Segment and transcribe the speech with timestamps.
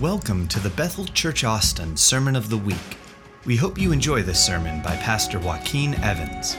[0.00, 2.76] Welcome to the Bethel Church Austin Sermon of the Week.
[3.46, 6.54] We hope you enjoy this sermon by Pastor Joaquin Evans.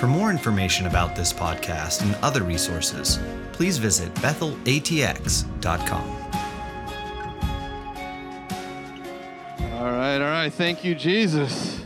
[0.00, 3.20] For more information about this podcast and other resources,
[3.52, 6.00] please visit bethelatx.com.
[9.74, 10.52] All right, all right.
[10.52, 11.80] Thank you, Jesus.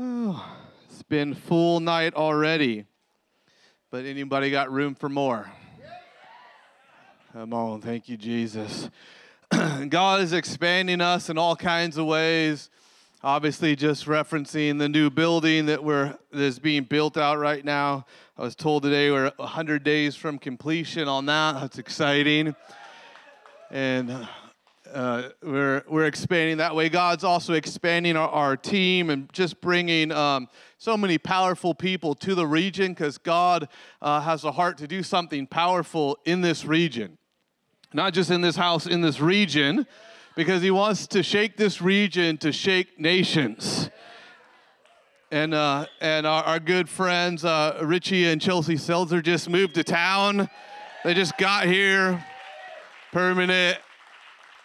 [0.00, 0.44] Oh,
[0.90, 2.86] it's been full night already.
[3.92, 5.48] But anybody got room for more?
[7.32, 8.90] Come on, thank you, Jesus.
[9.90, 12.68] God is expanding us in all kinds of ways.
[13.22, 18.06] Obviously, just referencing the new building that we're that is being built out right now.
[18.36, 21.60] I was told today we're 100 days from completion on that.
[21.60, 22.56] That's exciting.
[23.70, 24.28] And
[24.92, 26.88] uh, we're, we're expanding that way.
[26.88, 32.34] God's also expanding our, our team and just bringing um, so many powerful people to
[32.34, 33.68] the region because God
[34.02, 37.18] uh, has a heart to do something powerful in this region.
[37.92, 39.86] Not just in this house, in this region,
[40.34, 43.90] because He wants to shake this region to shake nations.
[45.30, 49.84] And, uh, and our, our good friends, uh, Richie and Chelsea Seltzer, just moved to
[49.84, 50.48] town.
[51.04, 52.24] They just got here,
[53.12, 53.78] permanent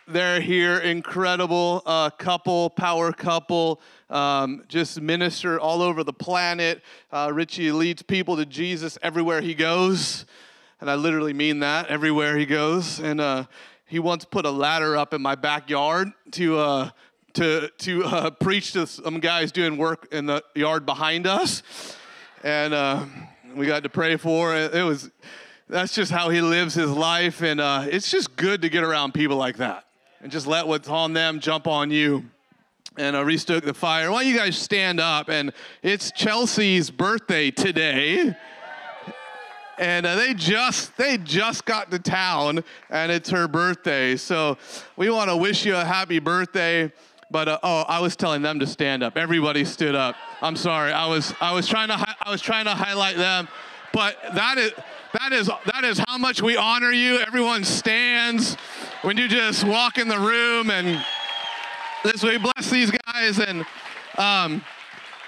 [0.07, 6.81] they're here, incredible uh, couple, power couple, um, just minister all over the planet.
[7.11, 10.25] Uh, Richie leads people to Jesus everywhere he goes,
[10.81, 12.99] and I literally mean that everywhere he goes.
[12.99, 13.45] And uh,
[13.85, 16.89] he once put a ladder up in my backyard to uh,
[17.33, 21.63] to to uh, preach to some guys doing work in the yard behind us,
[22.43, 23.05] and uh,
[23.55, 24.75] we got to pray for it.
[24.75, 25.09] It was
[25.69, 29.37] that's just how he lives his life, and it's just good to get around people
[29.37, 29.85] like that
[30.21, 32.25] and just let what's on them jump on you
[32.97, 34.11] and uh, restoke the fire.
[34.11, 35.29] Why don't you guys stand up?
[35.29, 38.35] And it's Chelsea's birthday today.
[39.81, 44.15] And uh, they just they just got to town, and it's her birthday.
[44.15, 44.59] So
[44.95, 46.93] we want to wish you a happy birthday.
[47.31, 49.17] But uh, oh, I was telling them to stand up.
[49.17, 50.15] Everybody stood up.
[50.39, 50.91] I'm sorry.
[50.91, 53.47] I was I was trying to hi- I was trying to highlight them,
[53.91, 54.71] but that is
[55.19, 57.17] that is that is how much we honor you.
[57.17, 58.57] Everyone stands
[59.01, 61.03] when you just walk in the room and
[62.03, 63.65] this we bless these guys and
[64.17, 64.63] um,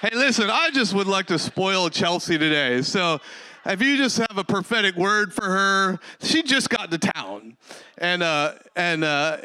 [0.01, 3.19] hey listen i just would like to spoil chelsea today so
[3.65, 7.57] if you just have a prophetic word for her she just got to town.
[7.97, 9.37] And uh, and uh,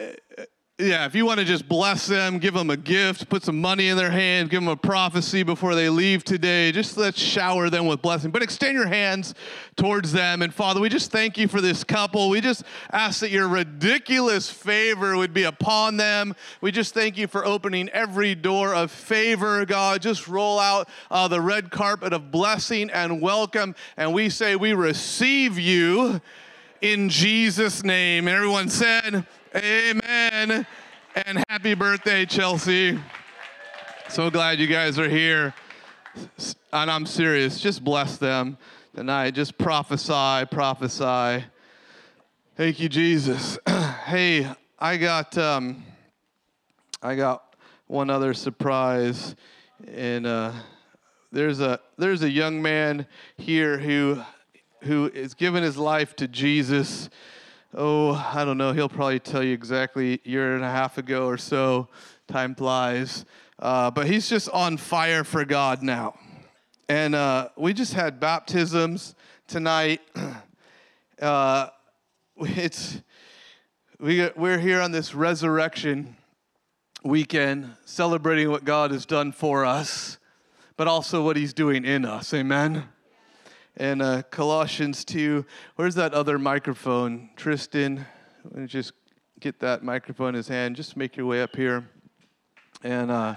[0.81, 3.89] yeah, if you want to just bless them, give them a gift, put some money
[3.89, 7.87] in their hand, give them a prophecy before they leave today, just let's shower them
[7.87, 8.31] with blessing.
[8.31, 9.35] But extend your hands
[9.75, 10.41] towards them.
[10.41, 12.29] And Father, we just thank you for this couple.
[12.29, 12.63] We just
[12.93, 16.37] ask that your ridiculous favor would be upon them.
[16.61, 20.01] We just thank you for opening every door of favor, God.
[20.01, 23.75] Just roll out uh, the red carpet of blessing and welcome.
[23.97, 26.21] And we say, we receive you
[26.81, 28.29] in Jesus' name.
[28.29, 30.67] And everyone said, Amen.
[31.15, 32.99] And happy birthday, Chelsea.
[34.11, 35.55] So glad you guys are here.
[36.71, 37.59] And I'm serious.
[37.59, 38.59] Just bless them
[38.95, 39.31] tonight.
[39.31, 41.47] Just prophesy, prophesy.
[42.57, 43.59] Thank you, Jesus.
[44.05, 44.47] hey,
[44.79, 45.83] I got um,
[47.03, 49.35] I got one other surprise,
[49.91, 50.53] and uh,
[51.33, 53.07] there's a there's a young man
[53.39, 54.21] here who
[54.83, 57.09] who is giving his life to Jesus
[57.75, 61.27] oh, I don't know, he'll probably tell you exactly a year and a half ago
[61.27, 61.89] or so.
[62.27, 63.25] Time flies.
[63.59, 66.19] Uh, but he's just on fire for God now.
[66.89, 69.15] And uh, we just had baptisms
[69.47, 70.01] tonight.
[71.21, 71.69] Uh,
[72.43, 73.03] it's
[73.99, 76.15] we, we're here on this resurrection
[77.03, 80.19] weekend celebrating what God has done for us,
[80.77, 82.33] but also what he's doing in us.
[82.33, 82.85] Amen
[83.79, 85.47] and uh, Colossians 2.
[85.77, 87.31] Where's that other microphone?
[87.37, 88.05] Tristan,
[88.45, 88.93] let me just
[89.39, 90.75] get that microphone in his hand.
[90.75, 91.89] Just make your way up here.
[92.83, 93.37] And uh,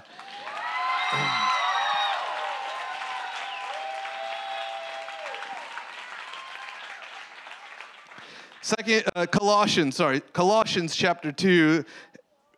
[8.62, 11.84] second uh, Colossians, sorry, Colossians chapter 2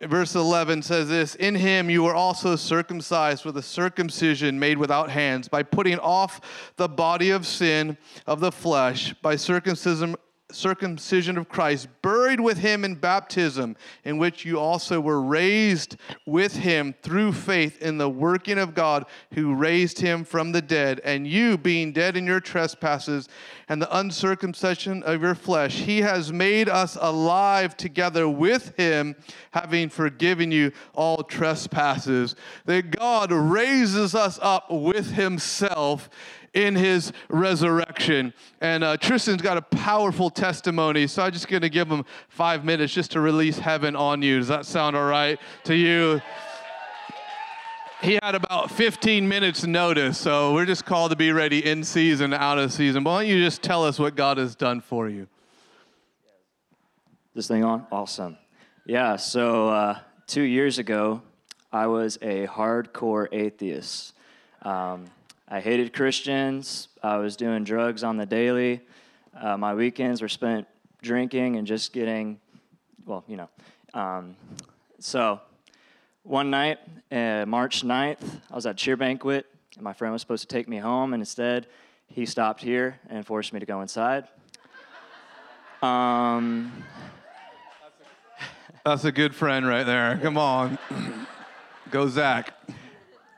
[0.09, 5.09] verse 11 says this In him you were also circumcised with a circumcision made without
[5.09, 6.41] hands, by putting off
[6.77, 10.15] the body of sin of the flesh, by circumcision
[10.51, 16.55] circumcision of Christ, buried with him in baptism, in which you also were raised with
[16.55, 21.01] him through faith in the working of God who raised him from the dead.
[21.03, 23.27] And you, being dead in your trespasses
[23.67, 29.15] and the uncircumcision of your flesh, he has made us alive together with him,
[29.51, 32.35] having forgiven you all trespasses.
[32.65, 36.09] That God raises us up with himself
[36.55, 38.33] in his resurrection.
[38.61, 42.65] And uh, Tristan's got a powerful testimony, so I'm just going to give him five
[42.65, 44.39] minutes just to release heaven on you.
[44.39, 46.21] Does that sound all right to you?
[48.01, 52.33] he had about 15 minutes notice, so we're just called to be ready in season,
[52.33, 53.03] out of season.
[53.03, 55.27] Why don't you just tell us what God has done for you?
[57.33, 57.85] This thing on?
[57.91, 58.37] Awesome.
[58.85, 61.21] Yeah, so uh, two years ago,
[61.71, 64.13] I was a hardcore atheist.
[64.61, 65.05] Um,
[65.47, 66.87] I hated Christians.
[67.03, 68.81] I was doing drugs on the daily.
[69.39, 70.67] Uh, my weekends were spent
[71.03, 72.39] drinking and just getting,
[73.05, 73.49] well, you know.
[73.93, 74.35] Um,
[74.99, 75.39] so
[76.23, 76.79] one night,
[77.11, 79.45] uh, March 9th, I was at cheer banquet,
[79.75, 81.67] and my friend was supposed to take me home, and instead,
[82.07, 84.27] he stopped here and forced me to go inside.
[85.83, 86.83] Um,
[88.83, 90.17] That's a good friend right there.
[90.23, 90.79] Come on.
[91.91, 92.51] go, Zach.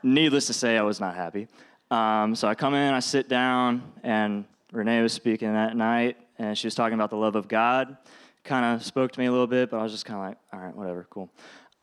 [0.02, 1.48] Needless to say, I was not happy.
[1.90, 6.56] Um, so I come in, I sit down, and Renee was speaking that night, and
[6.56, 7.96] she was talking about the love of God.
[8.44, 10.38] Kind of spoke to me a little bit, but I was just kind of like,
[10.52, 11.30] all right, whatever, cool.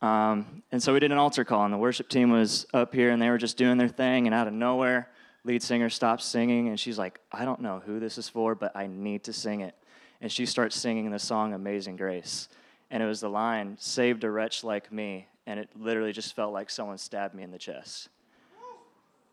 [0.02, 3.10] Um, and so we did an altar call, and the worship team was up here,
[3.10, 5.10] and they were just doing their thing, and out of nowhere,
[5.44, 8.76] lead singer stops singing, and she's like, I don't know who this is for, but
[8.76, 9.76] I need to sing it.
[10.22, 12.48] And she starts singing the song Amazing Grace.
[12.92, 15.28] And it was the line, Saved a wretch like me.
[15.48, 18.10] And it literally just felt like someone stabbed me in the chest.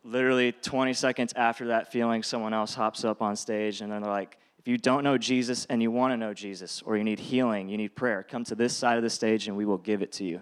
[0.04, 4.38] Literally 20 seconds after that feeling, someone else hops up on stage and they're like,
[4.58, 7.68] if you don't know Jesus and you want to know Jesus, or you need healing,
[7.68, 10.12] you need prayer, come to this side of the stage and we will give it
[10.12, 10.40] to you.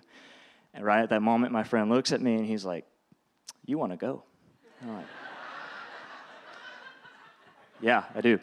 [0.74, 2.84] And right at that moment, my friend looks at me and he's like,
[3.64, 4.22] You want to go?
[4.82, 5.06] I'm like,
[7.80, 8.38] Yeah, I do.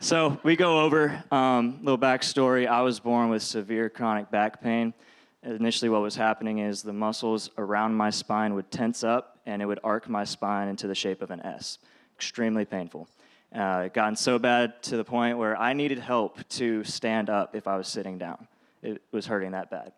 [0.00, 2.66] So we go over um, little backstory.
[2.66, 4.94] I was born with severe chronic back pain.
[5.42, 9.64] Initially, what was happening is the muscles around my spine would tense up and it
[9.64, 11.78] would arc my spine into the shape of an S.
[12.14, 13.08] Extremely painful.
[13.54, 17.56] Uh, it gotten so bad to the point where I needed help to stand up
[17.56, 18.46] if I was sitting down.
[18.82, 19.92] It was hurting that bad.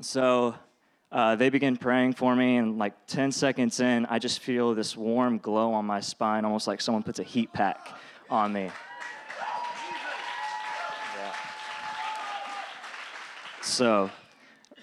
[0.00, 0.54] So
[1.10, 4.96] uh, they begin praying for me, and like 10 seconds in, I just feel this
[4.96, 7.88] warm glow on my spine, almost like someone puts a heat pack
[8.30, 8.70] on me.
[13.60, 14.10] So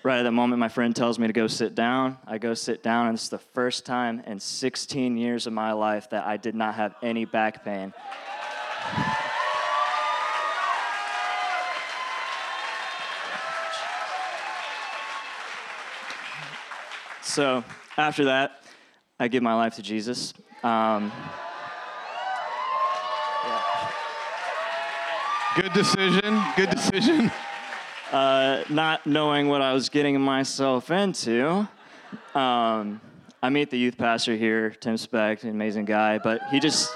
[0.04, 2.18] Right at that moment, my friend tells me to go sit down.
[2.28, 6.10] I go sit down, and it's the first time in 16 years of my life
[6.12, 7.94] that I did not have any back pain.
[17.24, 17.64] so
[17.98, 18.62] after that,
[19.20, 20.34] I give my life to Jesus.
[20.64, 21.12] Um,
[23.46, 23.62] yeah.
[25.56, 26.40] Good decision.
[26.56, 27.32] Good decision
[28.12, 31.68] uh, not knowing what I was getting myself into.
[32.34, 33.02] Um,
[33.42, 36.90] I meet the youth pastor here, Tim Speck, an amazing guy, but he just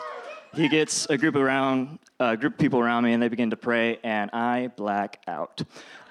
[0.53, 3.57] he gets a group around a group of people around me, and they begin to
[3.57, 5.61] pray, and I black out.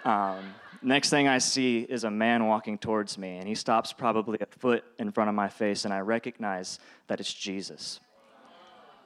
[0.04, 4.38] Um, next thing I see is a man walking towards me, and he stops probably
[4.40, 8.00] a foot in front of my face, and I recognize that it's Jesus.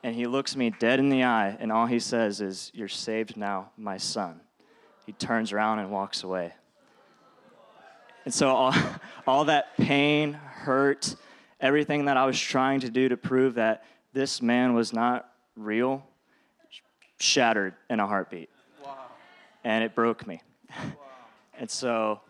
[0.02, 3.36] And he looks me dead in the eye, and all he says is, You're saved
[3.36, 4.40] now, my son
[5.06, 6.52] he turns around and walks away.
[8.24, 8.74] And so all,
[9.26, 11.14] all that pain, hurt,
[11.60, 16.06] everything that I was trying to do to prove that this man was not real
[17.18, 18.50] shattered in a heartbeat.
[18.82, 18.96] Wow.
[19.62, 20.42] And it broke me.
[20.70, 20.92] Wow.
[21.58, 22.20] and so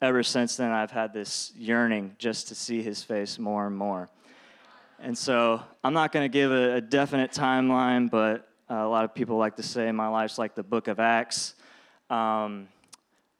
[0.00, 4.08] ever since then, I've had this yearning just to see his face more and more.
[4.98, 9.04] And so I'm not going to give a, a, definite timeline, but uh, a lot
[9.04, 11.54] of people like to say my life's like the book of Acts.
[12.10, 12.66] Um,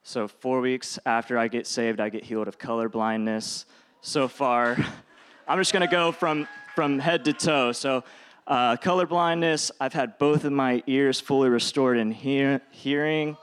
[0.05, 3.67] so, four weeks after I get saved, I get healed of color blindness.
[4.01, 4.77] So far,
[5.49, 6.47] I'm just to go from,
[6.77, 7.73] from head to toe.
[7.73, 8.05] So,
[8.47, 13.37] uh, color blindness, I've had both of my ears fully restored in hear, hearing.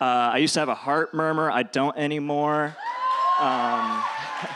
[0.00, 2.74] Uh, I used to have a heart murmur, I don't anymore.
[3.38, 4.48] Um, a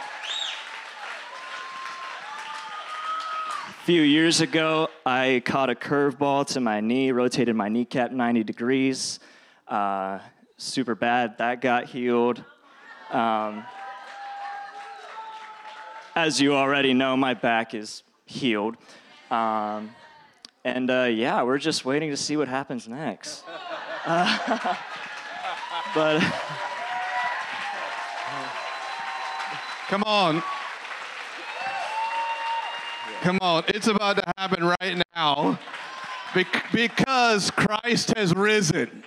[3.84, 9.20] few years ago, I caught a curveball to my knee, rotated my kneecap 90 degrees
[9.68, 10.18] uh,
[10.56, 11.38] super bad.
[11.38, 12.42] That got healed.
[13.11, 13.64] Um,
[16.16, 18.76] as you already know, my back is healed.
[19.30, 19.90] Um,
[20.64, 23.44] and uh, yeah, we're just waiting to see what happens next.
[24.06, 24.76] Uh,
[25.94, 26.21] but.
[29.88, 30.42] Come on.
[33.21, 33.64] Come on.
[33.68, 35.59] It's about to happen right now
[36.73, 39.04] because Christ has risen.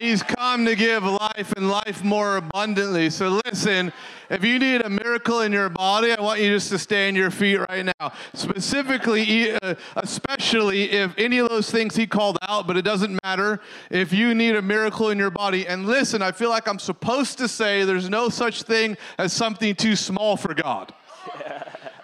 [0.00, 3.10] He's come to give life and life more abundantly.
[3.10, 3.92] So listen,
[4.30, 7.14] if you need a miracle in your body, I want you just to stay on
[7.14, 8.12] your feet right now.
[8.34, 13.60] Specifically, uh, especially if any of those things he called out, but it doesn't matter.
[13.90, 17.38] If you need a miracle in your body, and listen, I feel like I'm supposed
[17.38, 20.94] to say there's no such thing as something too small for God.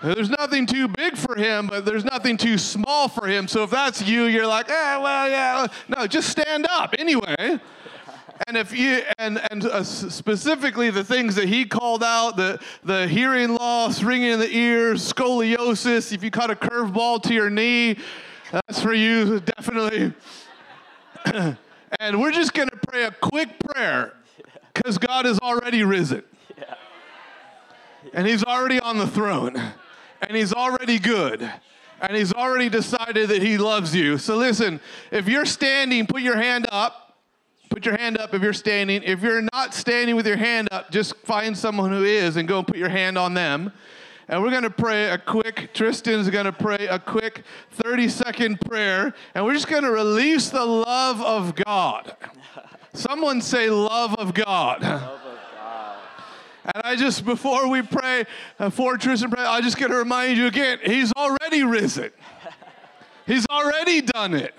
[0.01, 3.49] There's nothing too big for him, but there's nothing too small for him.
[3.49, 5.67] So if that's you, you're like, eh, well, yeah.
[5.89, 7.59] No, just stand up anyway.
[8.47, 13.09] And if you and and uh, specifically the things that he called out, the the
[13.09, 16.13] hearing loss, ringing in the ears, scoliosis.
[16.13, 17.99] If you caught a curveball to your knee,
[18.53, 20.15] that's for you definitely.
[21.99, 24.15] and we're just gonna pray a quick prayer
[24.73, 26.23] because God is already risen,
[28.15, 29.75] and He's already on the throne
[30.23, 31.51] and he's already good
[32.01, 34.19] and he's already decided that he loves you.
[34.19, 37.05] So listen, if you're standing, put your hand up.
[37.71, 39.03] Put your hand up if you're standing.
[39.03, 42.59] If you're not standing with your hand up, just find someone who is and go
[42.59, 43.73] and put your hand on them.
[44.27, 48.61] And we're going to pray a quick, Tristan's going to pray a quick 30 second
[48.61, 49.15] prayer.
[49.35, 52.17] And we're just going to release the love of God.
[52.95, 54.83] Someone say, love of God.
[54.83, 55.21] Love
[56.75, 58.25] and I just, before we pray,
[58.59, 62.11] uh, for Tristan pray, I just got to remind you again, he's already risen.
[63.27, 64.55] He's already done it.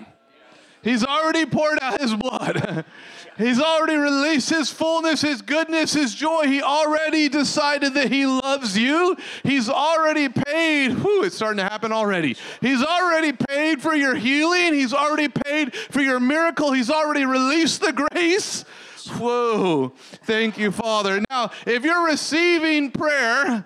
[0.82, 2.86] He's already poured out his blood.
[3.38, 6.48] He's already released his fullness, his goodness, his joy.
[6.48, 9.16] He already decided that he loves you.
[9.44, 10.90] He's already paid.
[10.90, 12.36] Whew, it's starting to happen already.
[12.60, 14.74] He's already paid for your healing.
[14.74, 16.74] He's already paid for your miracle.
[16.74, 18.66] He's already released the grace.
[19.10, 19.94] Whoa.
[20.24, 21.22] Thank you, Father.
[21.30, 23.66] Now, if you're receiving prayer,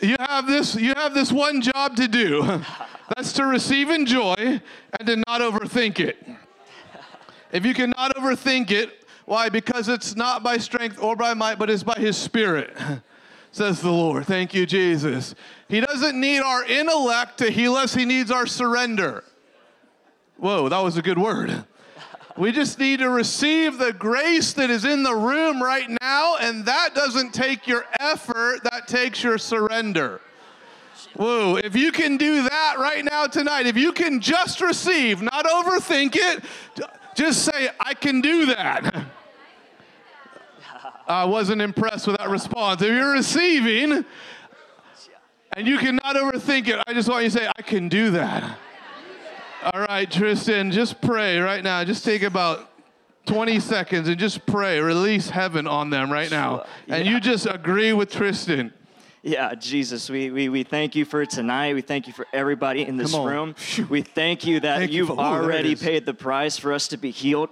[0.00, 2.62] you have this you have this one job to do.
[3.16, 6.24] That's to receive in joy and to not overthink it.
[7.52, 9.48] If you cannot overthink it, why?
[9.48, 12.76] Because it's not by strength or by might, but it's by his spirit.
[13.50, 14.26] Says the Lord.
[14.26, 15.34] Thank you, Jesus.
[15.68, 19.24] He doesn't need our intellect to heal us, he needs our surrender.
[20.36, 21.64] Whoa, that was a good word.
[22.38, 26.64] We just need to receive the grace that is in the room right now, and
[26.66, 30.20] that doesn't take your effort, that takes your surrender.
[31.16, 35.46] Whoa, if you can do that right now tonight, if you can just receive, not
[35.46, 36.44] overthink it,
[37.16, 39.04] just say, I can do that.
[41.08, 42.82] I wasn't impressed with that response.
[42.82, 44.04] If you're receiving
[45.54, 48.56] and you cannot overthink it, I just want you to say, I can do that.
[49.60, 51.82] All right, Tristan, just pray right now.
[51.82, 52.70] Just take about
[53.26, 54.78] 20 seconds and just pray.
[54.78, 56.64] Release heaven on them right now.
[56.86, 56.96] Yeah.
[56.96, 58.72] And you just agree with Tristan.
[59.22, 61.74] Yeah, Jesus, we, we, we thank you for tonight.
[61.74, 63.56] We thank you for everybody in this room.
[63.90, 67.10] We thank you that thank you've you already paid the price for us to be
[67.10, 67.50] healed.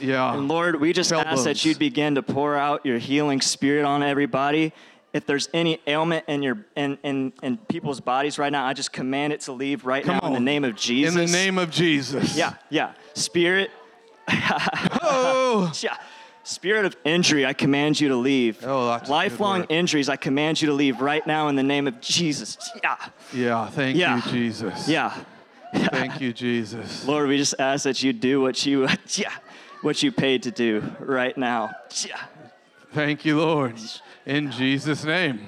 [0.00, 0.34] Yeah.
[0.34, 4.02] And Lord, we just ask that you'd begin to pour out your healing spirit on
[4.02, 4.72] everybody
[5.12, 8.92] if there's any ailment in your in, in, in people's bodies right now, I just
[8.92, 10.28] command it to leave right Come now on.
[10.28, 11.14] in the name of Jesus.
[11.14, 12.36] In the name of Jesus.
[12.36, 12.92] Yeah, yeah.
[13.14, 13.70] Spirit.
[14.28, 15.72] oh.
[15.80, 15.96] yeah.
[16.44, 18.64] Spirit of injury, I command you to leave.
[18.64, 22.56] Oh, Lifelong injuries, I command you to leave right now in the name of Jesus.
[22.82, 22.96] Yeah.
[23.34, 24.16] Yeah, thank yeah.
[24.16, 24.88] you, Jesus.
[24.88, 25.14] Yeah.
[25.74, 27.06] Thank you, Jesus.
[27.06, 29.32] Lord, we just ask that you do what you yeah,
[29.82, 31.70] what you paid to do right now.
[32.06, 32.18] Yeah.
[32.94, 33.74] Thank you, Lord.
[34.28, 35.40] In Jesus' name.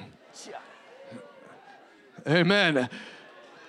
[2.27, 2.89] Amen.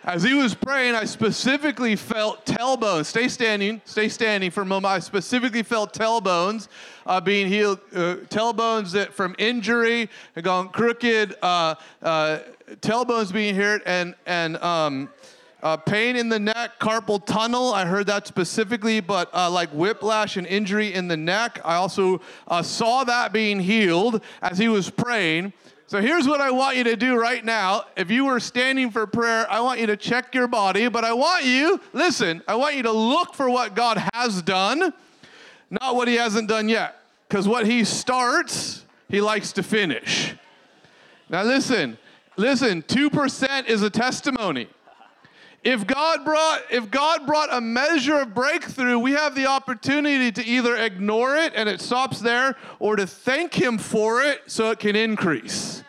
[0.05, 3.05] As he was praying, I specifically felt tailbones.
[3.05, 4.91] Stay standing, stay standing for a moment.
[4.91, 6.69] I specifically felt tailbones
[7.05, 12.39] uh, being healed, uh, tailbones that from injury had gone crooked, uh, uh
[12.81, 15.11] tailbones being healed, and and um,
[15.63, 17.73] uh, pain in the neck, carpal tunnel.
[17.73, 21.61] I heard that specifically, but uh, like whiplash and injury in the neck.
[21.65, 25.53] I also uh, saw that being healed as he was praying.
[25.87, 27.85] So here's what I want you to do right now.
[27.97, 31.13] If you were standing for prayer, I want you to check your body, but I
[31.13, 34.93] want you, listen, I want you to look for what God has done,
[35.71, 36.97] not what he hasn't done yet.
[37.29, 40.35] Because what he starts, he likes to finish.
[41.29, 41.99] Now listen,
[42.37, 44.69] listen, 2% is a testimony.
[45.65, 50.45] If God brought if God brought a measure of breakthrough, we have the opportunity to
[50.45, 54.81] either ignore it and it stops there or to thank him for it so it
[54.81, 55.85] can increase.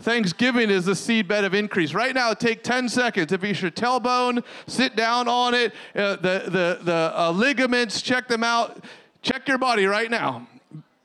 [0.00, 1.92] Thanksgiving is the seedbed of increase.
[1.92, 3.32] Right now, take 10 seconds.
[3.32, 5.74] If it's your tailbone, sit down on it.
[5.94, 8.82] Uh, the the, the uh, ligaments, check them out.
[9.20, 10.48] Check your body right now.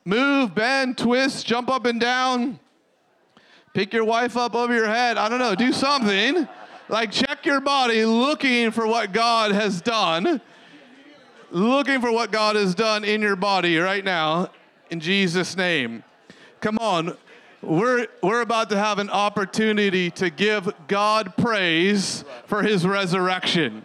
[0.06, 2.58] Move, bend, twist, jump up and down.
[3.74, 5.18] Pick your wife up over your head.
[5.18, 6.48] I don't know, do something.
[6.88, 10.40] Like, check your body looking for what God has done.
[11.50, 14.50] looking for what God has done in your body right now
[14.90, 16.04] in Jesus' name.
[16.60, 17.16] Come on.
[17.62, 23.84] We're, we're about to have an opportunity to give God praise for his resurrection.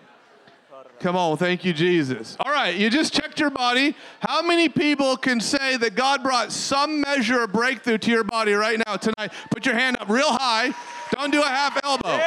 [1.00, 2.38] Come on, thank you, Jesus.
[2.40, 3.96] All right, you just checked your body.
[4.20, 8.54] How many people can say that God brought some measure of breakthrough to your body
[8.54, 9.32] right now tonight?
[9.50, 10.76] Put your hand up real high.
[11.12, 12.20] Don't do a half elbow.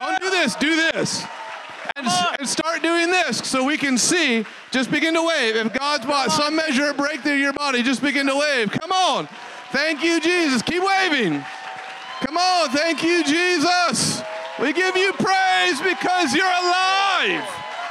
[0.00, 1.24] Don't do this, do this.
[1.96, 2.06] And,
[2.38, 4.44] and start doing this so we can see.
[4.70, 5.56] Just begin to wave.
[5.56, 8.70] If God's brought some measure of breakthrough to your body, just begin to wave.
[8.72, 9.28] Come on.
[9.70, 10.62] Thank you, Jesus.
[10.62, 11.44] Keep waving.
[12.26, 12.70] Come on.
[12.70, 14.22] Thank you, Jesus.
[14.60, 17.46] We give you praise because you're alive.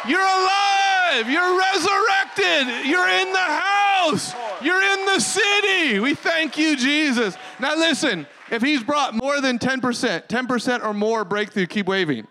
[0.07, 1.29] You're alive.
[1.29, 2.87] You're resurrected.
[2.87, 4.33] You're in the house.
[4.61, 5.99] You're in the city.
[5.99, 7.37] We thank you, Jesus.
[7.59, 12.27] Now, listen if he's brought more than 10%, 10% or more breakthrough, keep waving.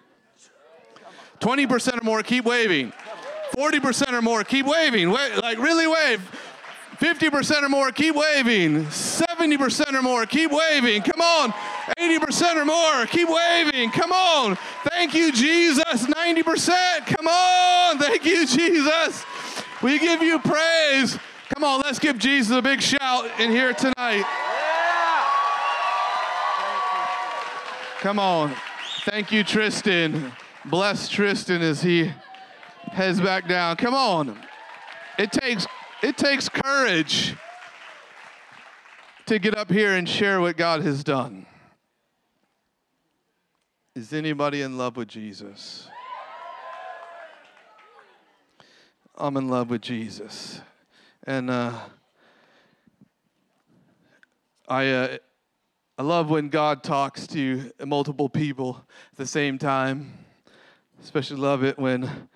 [1.41, 2.93] 20% or more, keep waving.
[3.57, 5.11] 40% or more, keep waving.
[5.11, 6.21] Wait, like, really wave.
[6.99, 8.85] 50% or more, keep waving.
[8.85, 11.03] 70% or more, keep waving.
[11.03, 11.53] Come on.
[11.99, 13.91] 80% or more, keep waving.
[13.91, 14.57] Come on.
[14.85, 15.85] Thank you, Jesus.
[15.85, 17.07] 90%.
[17.07, 17.99] Come on.
[17.99, 19.25] Thank you, Jesus.
[19.83, 21.19] We give you praise.
[21.55, 24.25] Come on, let's give Jesus a big shout in here tonight.
[28.03, 28.53] Come on.
[29.05, 30.33] Thank you, Tristan.
[30.65, 32.11] Bless Tristan as he
[32.91, 33.77] heads back down.
[33.77, 34.37] Come on.
[35.21, 35.69] It takes
[36.03, 37.37] it takes courage
[39.27, 41.47] to get up here and share what God has done.
[43.95, 45.89] Is anybody in love with Jesus?
[49.17, 50.61] I'm in love with Jesus.
[51.23, 51.79] And uh,
[54.67, 55.19] I, uh,
[56.03, 60.13] I love when God talks to multiple people at the same time.
[61.01, 62.29] Especially love it when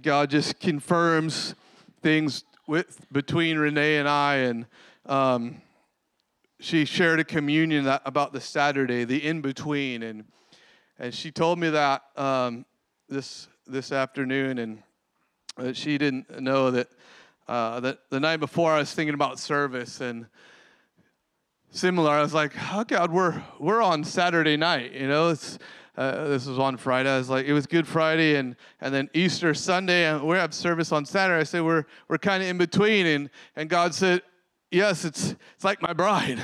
[0.00, 1.54] God just confirms
[2.00, 4.64] things with between Renee and I, and
[5.04, 5.60] um,
[6.58, 10.24] she shared a communion that, about the Saturday, the in between, and
[10.98, 12.64] and she told me that um,
[13.10, 14.82] this this afternoon, and
[15.58, 16.88] uh, she didn't know that
[17.48, 20.24] uh, that the night before I was thinking about service and
[21.74, 22.10] similar.
[22.12, 25.58] I was like, "Oh God, we're we're on Saturday night, you know." It's
[25.96, 27.08] uh, this was on Friday.
[27.08, 30.52] I was like, it was Good Friday and, and then Easter Sunday, and we have
[30.52, 31.40] service on Saturday.
[31.40, 33.06] I said, we're, we're kind of in between.
[33.06, 34.22] And, and God said,
[34.72, 36.42] yes, it's, it's like my bride.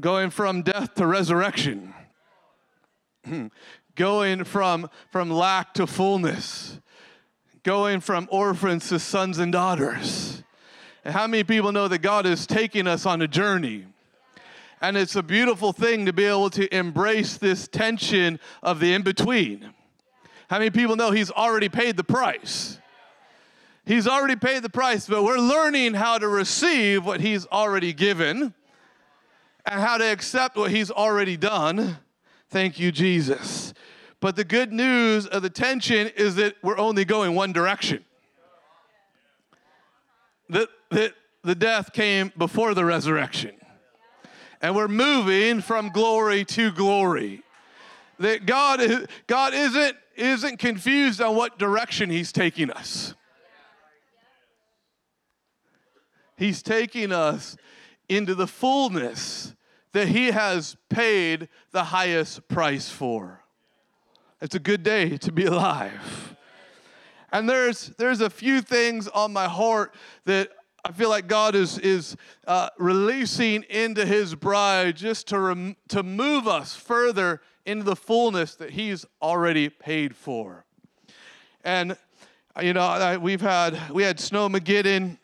[0.00, 1.94] Going from death to resurrection.
[3.94, 6.80] Going from, from lack to fullness.
[7.62, 10.43] Going from orphans to sons and daughters.
[11.04, 13.86] How many people know that God is taking us on a journey?
[14.80, 19.02] And it's a beautiful thing to be able to embrace this tension of the in
[19.02, 19.70] between.
[20.48, 22.78] How many people know He's already paid the price?
[23.84, 28.54] He's already paid the price, but we're learning how to receive what He's already given
[29.66, 31.98] and how to accept what He's already done.
[32.48, 33.74] Thank you, Jesus.
[34.20, 38.04] But the good news of the tension is that we're only going one direction.
[40.48, 43.52] That, that the death came before the resurrection
[44.64, 47.42] and we're moving from glory to glory.
[48.18, 48.80] That God,
[49.26, 53.14] God isn't, isn't confused on what direction He's taking us.
[56.38, 57.58] He's taking us
[58.08, 59.54] into the fullness
[59.92, 63.44] that He has paid the highest price for.
[64.40, 66.36] It's a good day to be alive.
[67.32, 69.92] And there's, there's a few things on my heart
[70.24, 70.48] that
[70.86, 72.14] I feel like God is, is
[72.46, 78.54] uh, releasing into his bride just to, rem- to move us further into the fullness
[78.56, 80.66] that he's already paid for.
[81.64, 81.96] And,
[82.60, 85.16] you know, I, we've had, we had Snowmageddon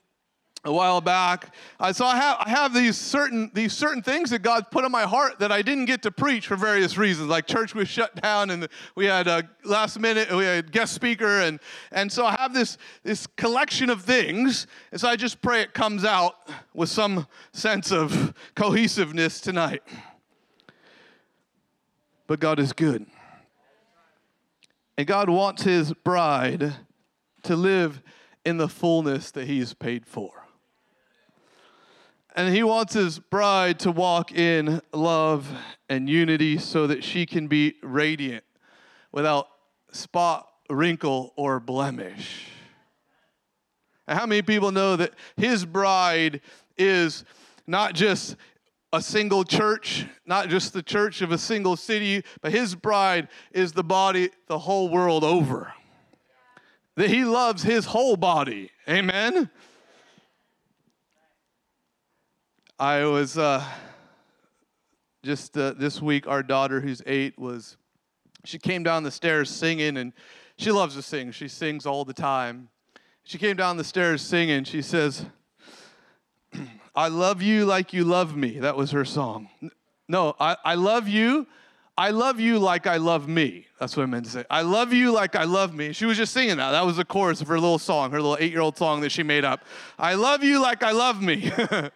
[0.65, 1.55] a while back.
[1.79, 4.93] Uh, so I have, I have these certain these certain things that God put in
[4.93, 7.29] my heart that I didn't get to preach for various reasons.
[7.29, 11.41] Like church was shut down, and we had a last minute we had guest speaker,
[11.41, 11.61] and
[11.93, 15.73] and so I have this this collection of things, and so I just pray it
[15.73, 16.37] comes out
[16.75, 19.83] with some sense of cohesiveness tonight.
[22.27, 23.07] But God is good,
[24.99, 26.75] and God wants His bride
[27.45, 28.03] to live
[28.45, 30.40] in the fullness that He's paid for.
[32.37, 35.51] And he wants his bride to walk in love
[35.89, 38.45] and unity so that she can be radiant
[39.13, 39.49] without
[39.91, 42.47] spot, wrinkle, or blemish.
[44.07, 46.41] And how many people know that his bride
[46.79, 47.25] is
[47.67, 48.37] not just
[48.93, 53.73] a single church, not just the church of a single city, but his bride is
[53.73, 55.73] the body the whole world over?
[57.01, 58.71] that he loves his whole body.
[58.89, 59.49] Amen.
[62.81, 63.63] I was uh,
[65.23, 67.77] just uh, this week, our daughter, who's eight, was
[68.47, 70.15] she came down the stairs singing, and
[70.57, 71.31] she loves to sing.
[71.33, 72.71] She sings all the time.
[73.23, 74.65] She came down the stairs singing.
[74.65, 75.27] She says,
[76.97, 78.61] I love you like you love me.
[78.61, 79.51] That was her song.
[80.09, 81.47] No, I, I love you.
[81.99, 83.67] I love you like I love me.
[83.79, 84.45] That's what I meant to say.
[84.49, 85.93] I love you like I love me.
[85.93, 86.71] She was just singing that.
[86.71, 89.13] That was the chorus of her little song, her little eight year old song that
[89.13, 89.67] she made up.
[89.99, 91.53] I love you like I love me.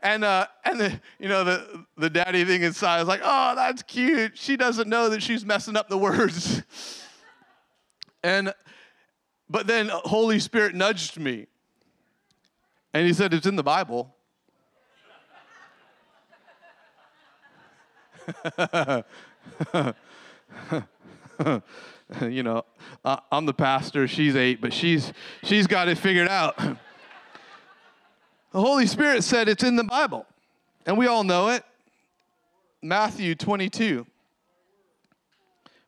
[0.00, 3.82] And uh, and the you know the the daddy thing inside is like, oh, that's
[3.82, 4.38] cute.
[4.38, 6.62] She doesn't know that she's messing up the words.
[8.22, 8.54] and
[9.50, 11.46] but then Holy Spirit nudged me,
[12.94, 14.14] and he said, it's in the Bible.
[22.28, 22.64] you know,
[23.04, 24.06] I'm the pastor.
[24.06, 26.60] She's eight, but she's she's got it figured out.
[28.50, 30.24] The Holy Spirit said it's in the Bible,
[30.86, 31.64] and we all know it.
[32.80, 34.06] Matthew 22,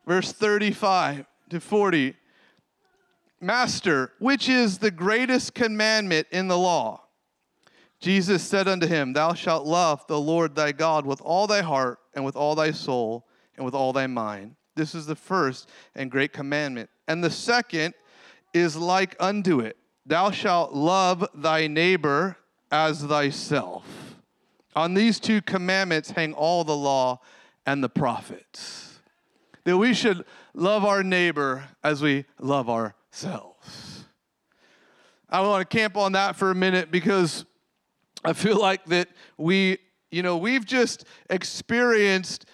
[0.07, 2.17] verse 35 to 40.
[3.41, 7.05] Master, which is the greatest commandment in the law?
[7.99, 11.99] Jesus said unto him, Thou shalt love the Lord thy God with all thy heart,
[12.15, 14.57] and with all thy soul, and with all thy mind.
[14.77, 16.91] This is the first and great commandment.
[17.09, 17.95] And the second
[18.53, 22.37] is like unto it Thou shalt love thy neighbor
[22.71, 23.85] as thyself.
[24.77, 27.21] On these two commandments hang all the law
[27.67, 29.01] and the prophets.
[29.65, 34.05] That we should love our neighbor as we love ourselves.
[35.29, 37.45] I want to camp on that for a minute because
[38.25, 39.79] I feel like that we,
[40.11, 42.47] you know, we've just experienced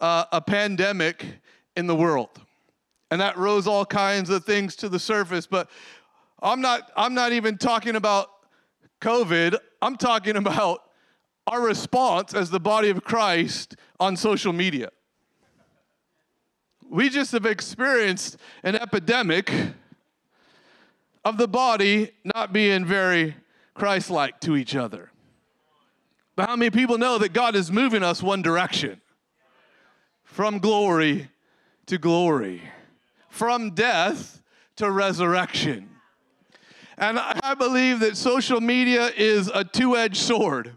[0.00, 1.24] uh, a pandemic
[1.76, 2.40] in the world.
[3.10, 5.70] And that rose all kinds of things to the surface, but
[6.42, 8.28] I'm not I'm not even talking about
[9.04, 10.82] COVID, I'm talking about
[11.46, 14.88] our response as the body of Christ on social media.
[16.88, 19.52] We just have experienced an epidemic
[21.22, 23.36] of the body not being very
[23.74, 25.10] Christ like to each other.
[26.34, 29.02] But how many people know that God is moving us one direction?
[30.22, 31.28] From glory
[31.88, 32.62] to glory,
[33.28, 34.40] from death
[34.76, 35.93] to resurrection.
[36.96, 40.76] And I believe that social media is a two edged sword.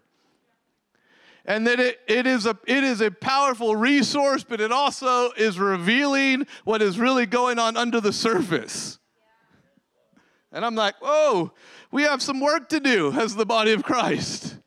[1.46, 5.60] And that it, it, is a, it is a powerful resource, but it also is
[5.60, 9.00] revealing what is really going on under the surface.
[10.52, 11.54] And I'm like, whoa,
[11.92, 14.58] we have some work to do as the body of Christ.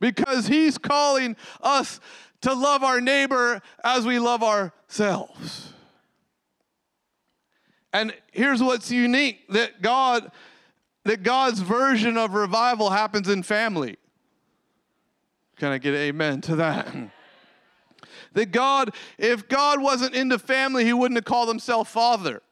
[0.00, 2.00] Because he's calling us
[2.42, 5.73] to love our neighbor as we love ourselves.
[7.94, 10.32] And here's what's unique that God
[11.04, 13.96] that God's version of revival happens in family.
[15.58, 16.88] Can I get amen to that?
[18.32, 22.42] that God, if God wasn't into family, he wouldn't have called himself father.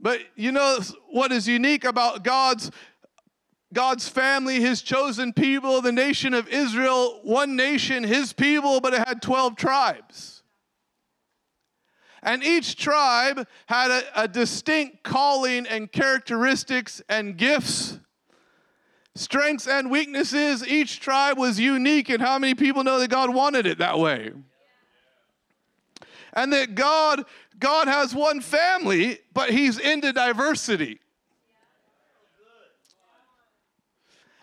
[0.00, 0.78] But you know
[1.10, 2.70] what is unique about God's
[3.74, 9.06] God's family, his chosen people, the nation of Israel, one nation, his people, but it
[9.06, 10.37] had 12 tribes.
[12.22, 17.98] And each tribe had a, a, distinct calling and characteristics and gifts,
[19.14, 20.66] strengths and weaknesses.
[20.66, 24.32] Each tribe was unique, and how many people know that God wanted it that way?
[26.32, 27.24] And that God,
[27.58, 31.00] God has one family, but He's into diversity.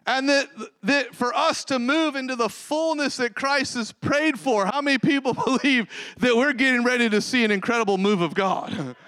[0.08, 0.50] And that,
[0.84, 5.00] that for us to move into the fullness that Christ has prayed for, how many
[5.00, 5.88] people believe
[6.18, 8.96] that we're getting ready to see an incredible move of God?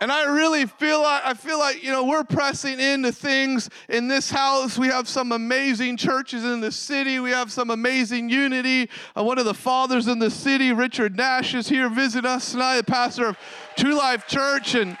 [0.00, 4.06] And I really feel like I feel like you know we're pressing into things in
[4.06, 4.76] this house.
[4.76, 7.20] We have some amazing churches in the city.
[7.20, 8.90] We have some amazing unity.
[9.16, 12.76] Uh, one of the fathers in the city, Richard Nash, is here visit us tonight,
[12.76, 13.38] the pastor of
[13.78, 14.98] True Life Church, and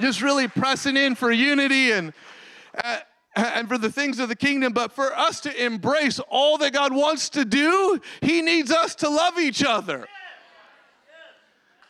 [0.00, 2.14] just really pressing in for unity and
[2.82, 2.98] Uh,
[3.36, 6.94] and for the things of the kingdom, but for us to embrace all that God
[6.94, 10.06] wants to do, He needs us to love each other.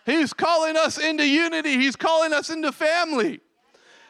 [0.07, 3.41] He's calling us into unity, He's calling us into family.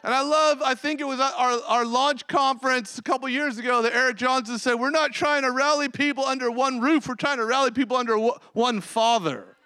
[0.03, 3.81] And I love, I think it was our, our launch conference a couple years ago
[3.81, 7.37] that Eric Johnson said, We're not trying to rally people under one roof, we're trying
[7.37, 9.57] to rally people under one Father.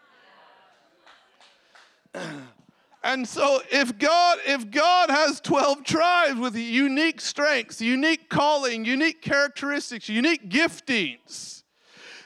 [3.02, 9.22] And so if God if God has 12 tribes with unique strengths, unique calling, unique
[9.22, 11.60] characteristics, unique giftings,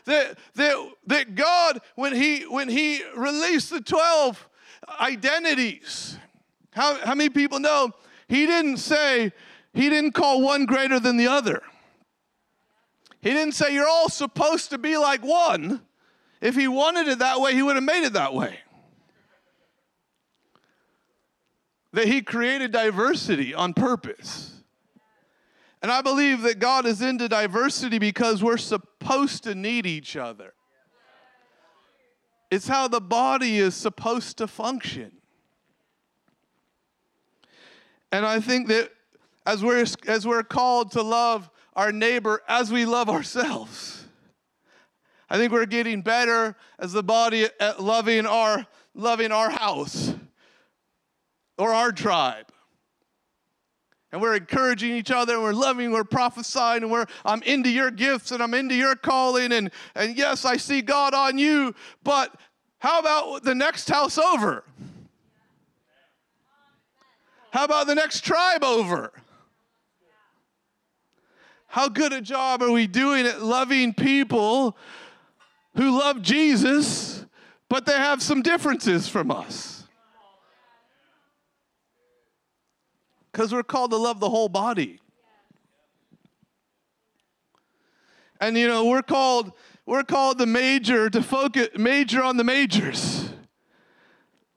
[0.06, 4.48] that, that, that God, when he, when he released the 12
[5.00, 6.18] identities,
[6.72, 7.92] how, how many people know
[8.28, 9.32] he didn't say,
[9.74, 11.62] he didn't call one greater than the other.
[13.22, 15.82] He didn't say you're all supposed to be like one.
[16.42, 18.60] If he wanted it that way, he would have made it that way.
[21.94, 24.54] That he created diversity on purpose.
[25.82, 30.54] And I believe that God is into diversity because we're supposed to need each other.
[32.50, 35.12] It's how the body is supposed to function.
[38.12, 38.92] And I think that
[39.46, 44.06] as we're, as we're called to love our neighbor as we love ourselves,
[45.30, 50.14] I think we're getting better as the body at loving our, loving our house
[51.58, 52.46] or our tribe.
[54.12, 57.90] And we're encouraging each other and we're loving, we're prophesying, and we're I'm into your
[57.90, 59.52] gifts and I'm into your calling.
[59.52, 62.36] And, and yes, I see God on you, but
[62.78, 64.64] how about the next house over?
[67.50, 69.12] How about the next tribe over?
[71.68, 74.78] How good a job are we doing at loving people
[75.76, 77.26] who love Jesus,
[77.68, 79.73] but they have some differences from us?
[83.34, 85.02] Because we're called to love the whole body.
[88.40, 89.52] And you know, we're called
[89.86, 93.30] we're called the major to focus major on the majors.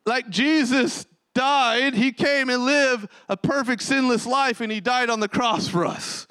[0.04, 5.20] Like Jesus died, he came and lived a perfect sinless life and he died on
[5.20, 6.26] the cross for us.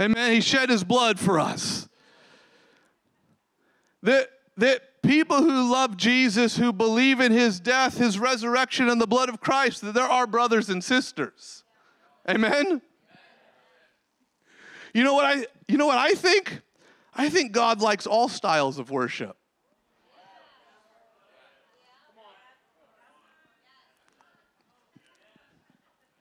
[0.00, 0.32] Amen.
[0.32, 1.88] He shed his blood for us.
[4.02, 9.06] That, that people who love Jesus, who believe in his death, his resurrection, and the
[9.06, 11.57] blood of Christ, that there are brothers and sisters.
[12.28, 12.82] Amen.
[14.92, 16.60] You know what I you know what I think?
[17.14, 19.36] I think God likes all styles of worship.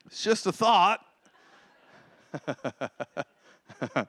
[0.06, 1.02] It's just a thought.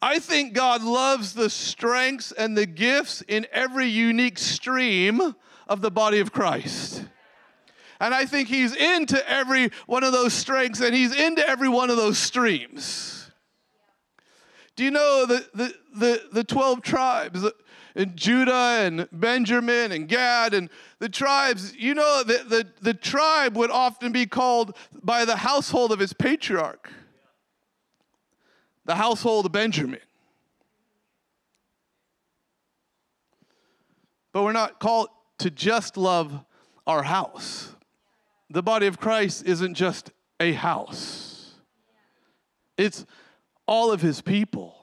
[0.00, 5.34] I think God loves the strengths and the gifts in every unique stream
[5.66, 7.04] of the body of Christ.
[8.00, 11.90] And I think He's into every one of those strengths and He's into every one
[11.90, 13.30] of those streams.
[14.76, 17.44] Do you know the, the, the, the 12 tribes?
[17.44, 17.50] Uh,
[17.96, 23.56] and Judah and Benjamin and Gad and the tribes, you know, the, the, the tribe
[23.56, 26.92] would often be called by the household of its patriarch,
[28.84, 29.98] the household of Benjamin.
[34.32, 35.08] But we're not called
[35.38, 36.44] to just love
[36.86, 37.74] our house.
[38.50, 41.54] The body of Christ isn't just a house,
[42.76, 43.04] it's
[43.66, 44.74] all of his people.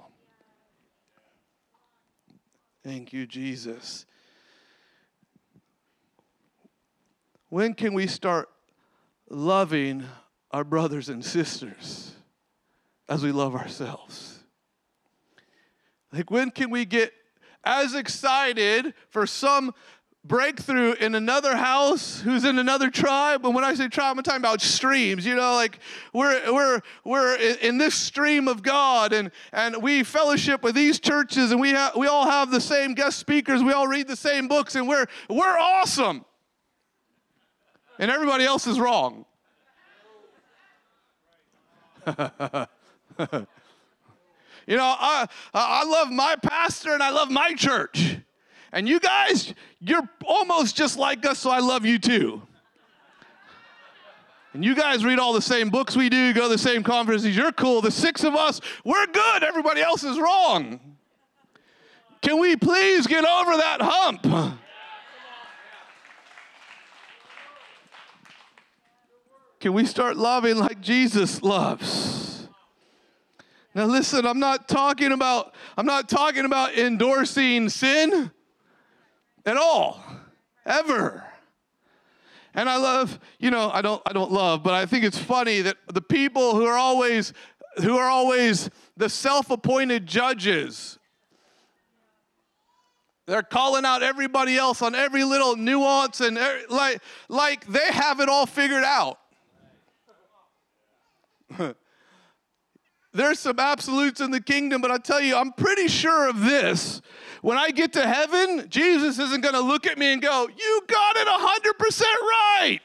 [2.83, 4.05] Thank you, Jesus.
[7.49, 8.47] When can we start
[9.27, 10.03] loving
[10.51, 12.13] our brothers and sisters
[13.09, 14.39] as we love ourselves?
[16.13, 17.11] Like, when can we get
[17.63, 19.73] as excited for some
[20.27, 23.45] breakthrough in another house who's in another tribe.
[23.45, 25.25] And when I say tribe, I'm talking about streams.
[25.25, 25.79] You know, like
[26.13, 31.51] we're we're we're in this stream of God, and and we fellowship with these churches,
[31.51, 33.63] and we have we all have the same guest speakers.
[33.63, 36.25] We all read the same books, and we're we're awesome.
[37.99, 39.25] And everybody else is wrong.
[42.07, 42.15] you
[44.67, 48.17] know, I I love my pastor and I love my church.
[48.71, 52.41] And you guys, you're almost just like us, so I love you too.
[54.53, 57.35] And you guys read all the same books we do, go to the same conferences.
[57.35, 57.81] You're cool.
[57.81, 59.43] The six of us, we're good.
[59.43, 60.79] Everybody else is wrong.
[62.21, 64.55] Can we please get over that hump?
[69.59, 72.47] Can we start loving like Jesus loves?
[73.73, 78.31] Now listen, I'm not talking about I'm not talking about endorsing sin
[79.45, 80.03] at all,
[80.65, 81.23] ever.
[82.53, 85.61] And I love, you know, I don't I don't love, but I think it's funny
[85.61, 87.33] that the people who are always
[87.77, 90.97] who are always the self-appointed judges
[93.25, 96.37] they're calling out everybody else on every little nuance and
[96.69, 99.19] like like they have it all figured out.
[103.13, 107.01] There's some absolutes in the kingdom, but I tell you, I'm pretty sure of this
[107.45, 110.81] when I get to heaven, Jesus isn't going to look at me and go, You
[110.87, 112.79] got it 100% right.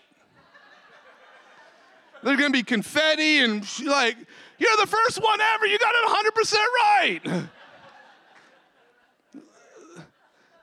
[2.23, 4.19] There's going to be confetti and like,
[4.59, 5.65] You're the first one ever.
[5.65, 7.49] You got it 100% right.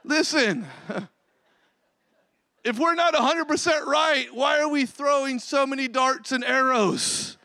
[0.03, 0.67] Listen,
[2.63, 7.35] if we're not 100% right, why are we throwing so many darts and arrows?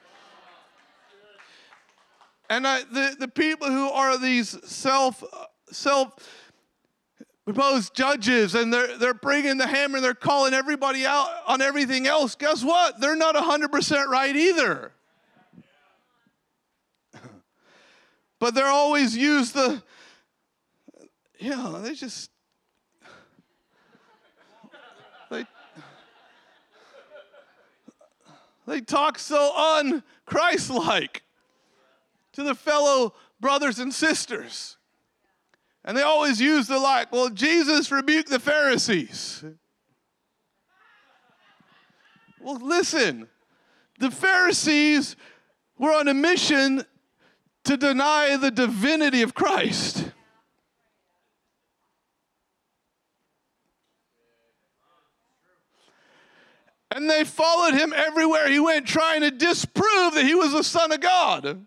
[2.50, 6.14] And I, the, the people who are these self, uh, self
[7.44, 12.07] proposed judges and they're, they're bringing the hammer and they're calling everybody out on everything
[12.07, 13.00] else, guess what?
[13.00, 14.92] They're not 100% right either.
[18.38, 19.83] but they're always use the,
[21.38, 22.31] you know, they just,
[25.31, 25.44] they,
[28.68, 31.22] they talk so un-Christ-like
[32.35, 34.76] to the fellow brothers and sisters.
[35.85, 39.45] And they always use the like, well, Jesus rebuked the Pharisees.
[42.40, 43.29] Well, listen,
[43.99, 45.16] the Pharisees
[45.79, 46.85] were on a mission
[47.64, 50.11] to deny the divinity of Christ.
[56.95, 60.92] And they followed him everywhere he went, trying to disprove that he was the Son
[60.92, 61.64] of God.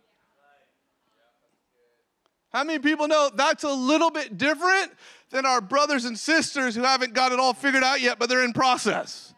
[2.55, 4.89] How many people know that's a little bit different
[5.29, 8.45] than our brothers and sisters who haven't got it all figured out yet, but they're
[8.45, 9.33] in process?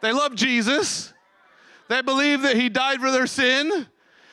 [0.00, 1.12] They love Jesus.
[1.88, 3.88] They believe that he died for their sin.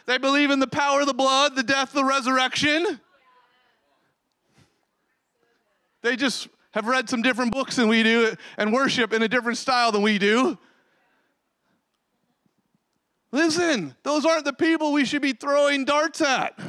[0.05, 3.01] They believe in the power of the blood, the death, the resurrection.
[6.03, 9.57] They just have read some different books than we do and worship in a different
[9.57, 10.59] style than we do.
[13.31, 16.59] Listen, those aren't the people we should be throwing darts at.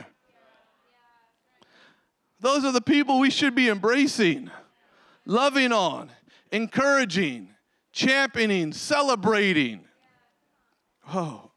[2.41, 4.51] Those are the people we should be embracing,
[5.25, 6.11] loving on,
[6.53, 7.49] encouraging,
[7.93, 9.85] championing, celebrating.
[11.13, 11.51] Oh,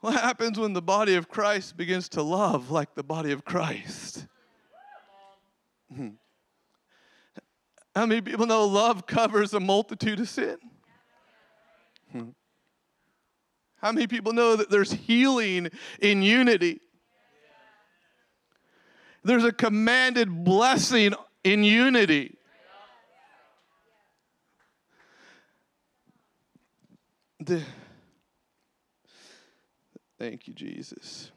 [0.00, 4.26] what happens when the body of Christ begins to love like the body of Christ?
[5.94, 6.10] Hmm.
[7.94, 10.58] How many people know love covers a multitude of sin?
[12.12, 12.28] Hmm.
[13.76, 16.80] How many people know that there's healing in unity?
[19.26, 21.12] There's a commanded blessing
[21.42, 22.38] in unity.
[27.40, 27.60] The,
[30.16, 31.32] thank you, Jesus.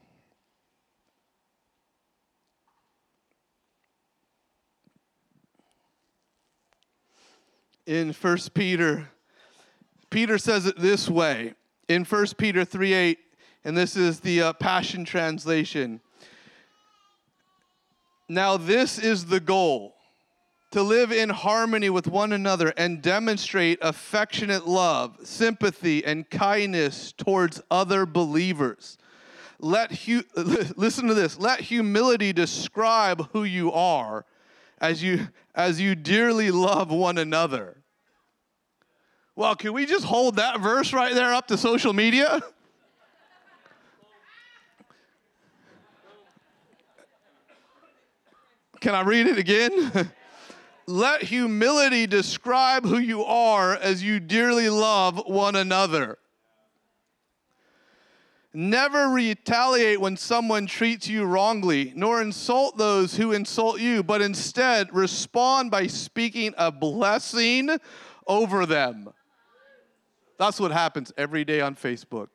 [7.86, 9.10] In 1 Peter,
[10.10, 11.54] Peter says it this way
[11.88, 13.18] in 1 Peter 3 8,
[13.64, 16.00] and this is the uh, Passion Translation.
[18.30, 19.96] Now, this is the goal
[20.70, 27.60] to live in harmony with one another and demonstrate affectionate love, sympathy, and kindness towards
[27.72, 28.98] other believers.
[29.58, 30.22] Let hu-
[30.76, 31.40] listen to this.
[31.40, 34.24] Let humility describe who you are
[34.80, 37.78] as you as you dearly love one another.
[39.34, 42.40] Well, can we just hold that verse right there up to social media?
[48.80, 50.10] Can I read it again?
[50.86, 56.18] Let humility describe who you are as you dearly love one another.
[58.52, 64.92] Never retaliate when someone treats you wrongly, nor insult those who insult you, but instead
[64.92, 67.70] respond by speaking a blessing
[68.26, 69.10] over them.
[70.38, 72.28] That's what happens every day on Facebook.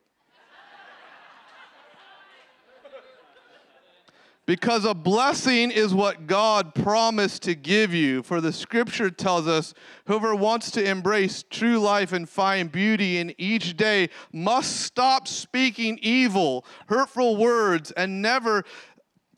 [4.45, 8.21] Because a blessing is what God promised to give you.
[8.21, 9.73] For the scripture tells us
[10.05, 15.97] whoever wants to embrace true life and find beauty in each day must stop speaking
[16.01, 18.63] evil, hurtful words, and never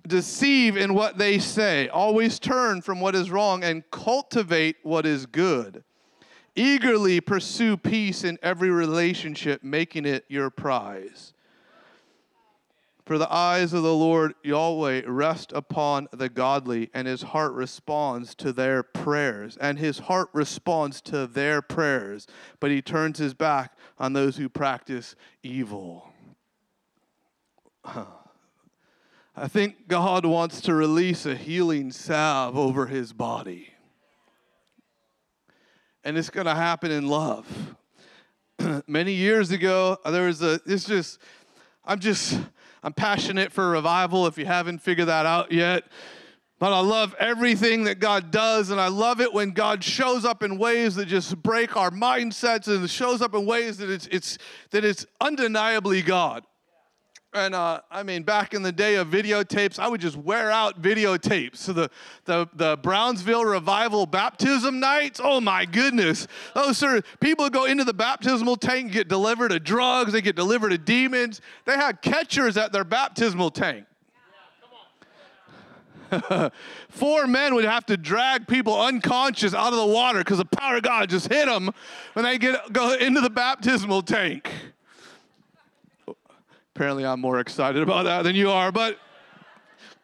[0.05, 1.87] deceive in what they say.
[1.87, 5.85] Always turn from what is wrong and cultivate what is good.
[6.55, 11.33] Eagerly pursue peace in every relationship, making it your prize.
[13.07, 18.35] For the eyes of the Lord Yahweh rest upon the godly, and his heart responds
[18.35, 19.55] to their prayers.
[19.55, 22.27] And his heart responds to their prayers,
[22.59, 26.11] but he turns his back on those who practice evil.
[27.85, 33.69] I think God wants to release a healing salve over his body
[36.03, 37.75] and it's going to happen in love.
[38.87, 41.19] Many years ago, there was a, it's just,
[41.83, 42.39] I'm just,
[42.84, 45.84] I'm passionate for revival if you haven't figured that out yet.
[46.60, 50.42] But I love everything that God does, and I love it when God shows up
[50.42, 54.40] in ways that just break our mindsets and shows up in ways that it's, it's,
[54.71, 56.44] that it's undeniably God.
[57.34, 60.82] And uh, I mean, back in the day of videotapes, I would just wear out
[60.82, 61.58] videotapes.
[61.58, 61.92] So the,
[62.25, 66.28] the, the Brownsville Revival baptism nights, oh my goodness.
[66.56, 70.69] Those are people go into the baptismal tank, get delivered to drugs, they get delivered
[70.69, 71.42] to demons.
[71.65, 73.86] They had catchers at their baptismal tank.
[76.90, 80.78] Four men would have to drag people unconscious out of the water because the power
[80.78, 81.71] of God just hit them
[82.13, 84.50] when they get go into the baptismal tank.
[86.78, 89.00] Apparently, I'm more excited about that than you are, but.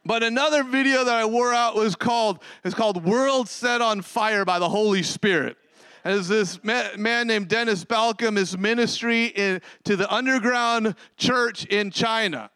[0.06, 4.44] But another video that I wore out was called is called "World Set on Fire
[4.44, 5.56] by the Holy Spirit."
[6.04, 12.50] It's this man named Dennis Balcombe, his ministry in, to the underground church in China.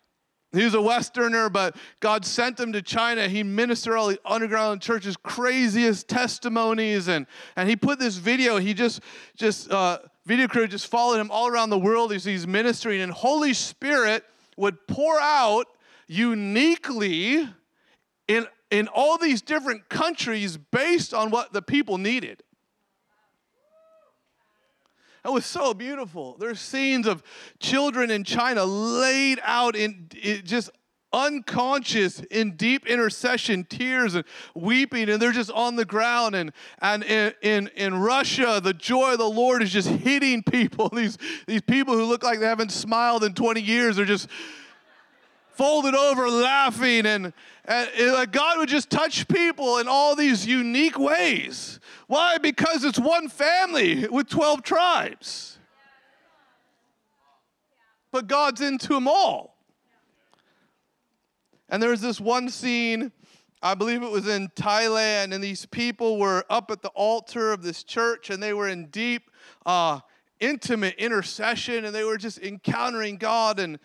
[0.51, 3.30] He was a Westerner, but God sent him to China.
[3.30, 8.57] He ministered all the underground churches, craziest testimonies, and and he put this video.
[8.57, 9.01] He just
[9.36, 13.11] just uh, video crew just followed him all around the world as he's ministering, and
[13.11, 14.25] Holy Spirit
[14.57, 15.67] would pour out
[16.07, 17.47] uniquely
[18.28, 22.43] in in all these different countries based on what the people needed.
[25.23, 26.36] It was so beautiful.
[26.38, 27.23] There's scenes of
[27.59, 30.69] children in China laid out in, in just
[31.18, 37.03] unconscious in deep intercession tears and weeping and they're just on the ground and and
[37.03, 41.61] in, in in Russia the joy of the Lord is just hitting people these these
[41.61, 44.30] people who look like they haven't smiled in 20 years they're just
[45.53, 47.34] folded over laughing and,
[47.65, 52.38] and it, God would just touch people in all these unique ways why?
[52.38, 55.59] Because it's one family with 12 tribes.
[58.11, 59.56] But God's into them all.
[61.70, 63.11] And there was this one scene,
[63.61, 67.61] I believe it was in Thailand, and these people were up at the altar of
[67.61, 69.30] this church and they were in deep,
[69.65, 69.99] uh,
[70.39, 73.59] intimate intercession and they were just encountering God.
[73.59, 73.80] And,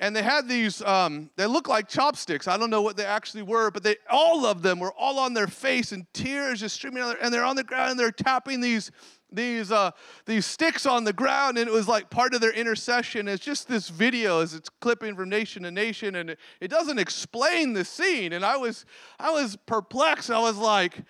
[0.00, 3.42] and they had these um, they looked like chopsticks i don't know what they actually
[3.42, 7.02] were but they all of them were all on their face and tears just streaming
[7.02, 8.90] out and they're on the ground and they're tapping these
[9.34, 9.90] these uh,
[10.26, 13.68] these sticks on the ground and it was like part of their intercession it's just
[13.68, 17.84] this video as it's clipping from nation to nation and it, it doesn't explain the
[17.84, 18.84] scene and i was
[19.18, 21.02] i was perplexed i was like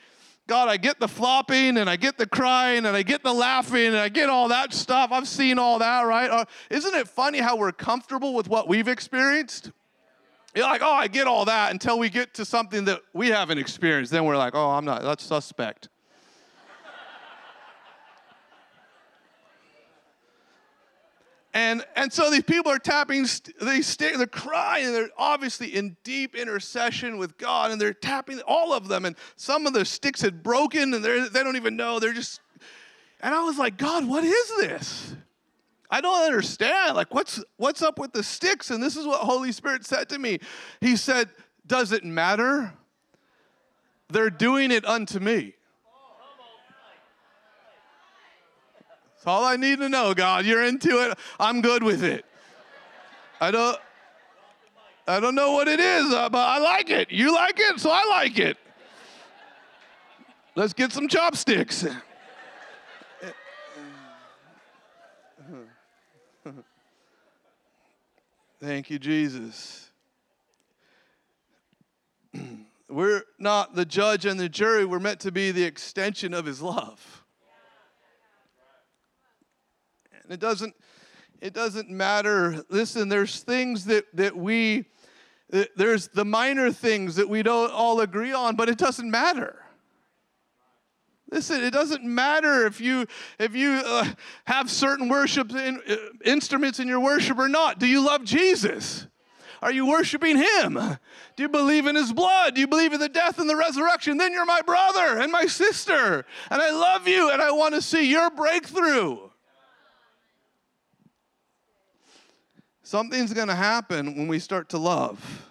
[0.46, 3.86] God, I get the flopping and I get the crying and I get the laughing
[3.86, 5.10] and I get all that stuff.
[5.10, 6.30] I've seen all that, right?
[6.30, 9.70] Uh, isn't it funny how we're comfortable with what we've experienced?
[10.54, 13.58] You're like, oh, I get all that until we get to something that we haven't
[13.58, 14.12] experienced.
[14.12, 15.88] Then we're like, oh, I'm not, that's suspect.
[21.54, 23.26] And, and so these people are tapping,
[23.60, 28.72] they stay, they're crying, they're obviously in deep intercession with God, and they're tapping all
[28.72, 29.04] of them.
[29.04, 32.00] And some of the sticks had broken, and they don't even know.
[32.00, 32.40] They're just,
[33.20, 35.14] and I was like, God, what is this?
[35.88, 36.96] I don't understand.
[36.96, 38.70] Like, what's what's up with the sticks?
[38.70, 40.40] And this is what Holy Spirit said to me.
[40.80, 41.28] He said,
[41.68, 42.72] Does it matter?
[44.08, 45.54] They're doing it unto me.
[49.26, 50.44] All I need to know, God.
[50.44, 51.18] You're into it.
[51.40, 52.24] I'm good with it.
[53.40, 53.78] I don't
[55.06, 57.10] I don't know what it is, uh, but I like it.
[57.10, 58.56] You like it, so I like it.
[60.54, 61.84] Let's get some chopsticks.
[68.60, 69.90] Thank you, Jesus.
[72.88, 74.86] We're not the judge and the jury.
[74.86, 77.23] We're meant to be the extension of his love.
[80.24, 80.74] And it doesn't,
[81.40, 82.64] it doesn't matter.
[82.68, 84.86] Listen, there's things that, that we,
[85.76, 89.60] there's the minor things that we don't all agree on, but it doesn't matter.
[91.30, 93.06] Listen, it doesn't matter if you
[93.38, 94.06] if you uh,
[94.44, 97.78] have certain worship in, uh, instruments in your worship or not.
[97.78, 99.06] Do you love Jesus?
[99.60, 100.74] Are you worshiping Him?
[100.74, 102.54] Do you believe in His blood?
[102.54, 104.18] Do you believe in the death and the resurrection?
[104.18, 107.82] Then you're my brother and my sister, and I love you, and I want to
[107.82, 109.18] see your breakthrough.
[112.86, 115.48] Something's going to happen when we start to love.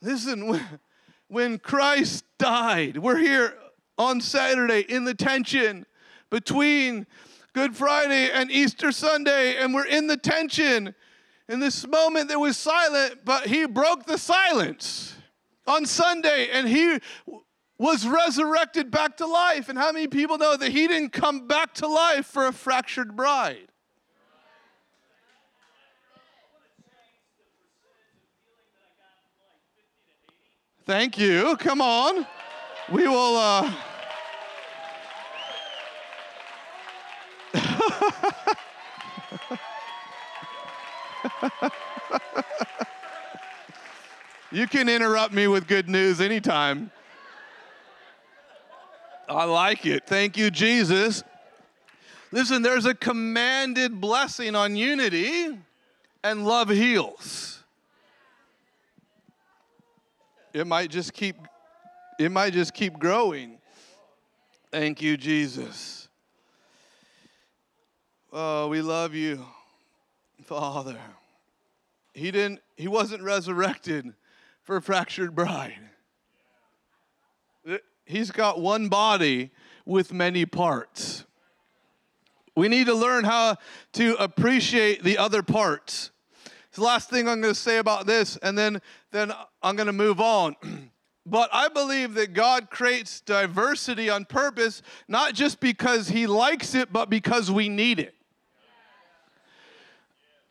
[0.00, 0.60] Listen,
[1.28, 3.58] when Christ died, we're here
[3.98, 5.84] on Saturday in the tension
[6.30, 7.08] between
[7.54, 10.94] Good Friday and Easter Sunday, and we're in the tension.
[11.48, 15.16] In this moment, there was silent, but he broke the silence
[15.66, 17.00] on Sunday, and he
[17.78, 19.68] was resurrected back to life.
[19.68, 23.16] And how many people know that he didn't come back to life for a fractured
[23.16, 23.71] bride?
[30.84, 31.56] Thank you.
[31.58, 32.26] Come on.
[32.90, 33.36] We will.
[33.36, 33.72] Uh...
[44.50, 46.90] you can interrupt me with good news anytime.
[49.28, 50.04] I like it.
[50.06, 51.22] Thank you, Jesus.
[52.32, 55.56] Listen, there's a commanded blessing on unity,
[56.24, 57.61] and love heals.
[60.52, 61.36] It might just keep
[62.18, 63.58] it might just keep growing.
[64.70, 66.08] Thank you, Jesus.
[68.32, 69.44] Oh, we love you,
[70.44, 70.98] Father.
[72.12, 74.12] He didn't he wasn't resurrected
[74.62, 75.78] for a fractured bride.
[78.04, 79.50] He's got one body
[79.86, 81.24] with many parts.
[82.54, 83.56] We need to learn how
[83.94, 86.10] to appreciate the other parts.
[86.72, 89.92] The last thing I'm going to say about this, and then, then I'm going to
[89.92, 90.56] move on.
[91.26, 96.92] but I believe that God creates diversity on purpose, not just because He likes it,
[96.92, 98.14] but because we need it.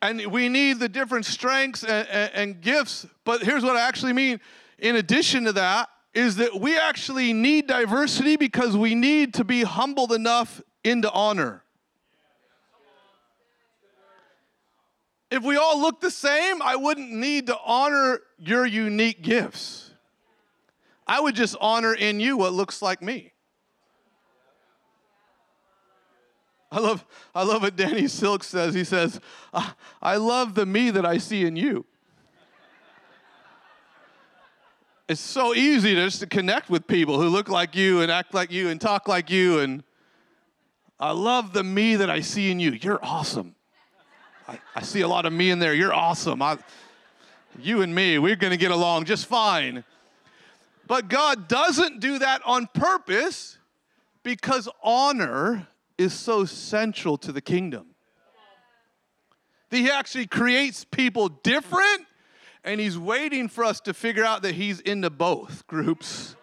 [0.04, 3.06] And we need the different strengths and, and, and gifts.
[3.24, 4.40] But here's what I actually mean.
[4.80, 9.64] In addition to that, is that we actually need diversity because we need to be
[9.64, 11.64] humbled enough into honor.
[15.32, 19.92] If we all look the same, I wouldn't need to honor your unique gifts.
[21.08, 23.32] I would just honor in you what looks like me.
[26.70, 28.74] I love, I love what Danny Silk says.
[28.74, 29.20] He says,
[30.02, 31.86] I love the me that I see in you.
[35.08, 38.52] It's so easy just to connect with people who look like you and act like
[38.52, 39.60] you and talk like you.
[39.60, 39.84] And
[41.00, 42.72] I love the me that I see in you.
[42.72, 43.56] You're awesome.
[44.48, 45.74] I, I see a lot of me in there.
[45.74, 46.42] You're awesome.
[46.42, 46.58] I,
[47.60, 49.84] you and me, we're going to get along just fine.
[50.88, 53.58] But God doesn't do that on purpose
[54.24, 55.68] because honor
[55.98, 57.88] is so central to the kingdom.
[59.70, 62.06] He actually creates people different,
[62.64, 66.36] and He's waiting for us to figure out that He's into both groups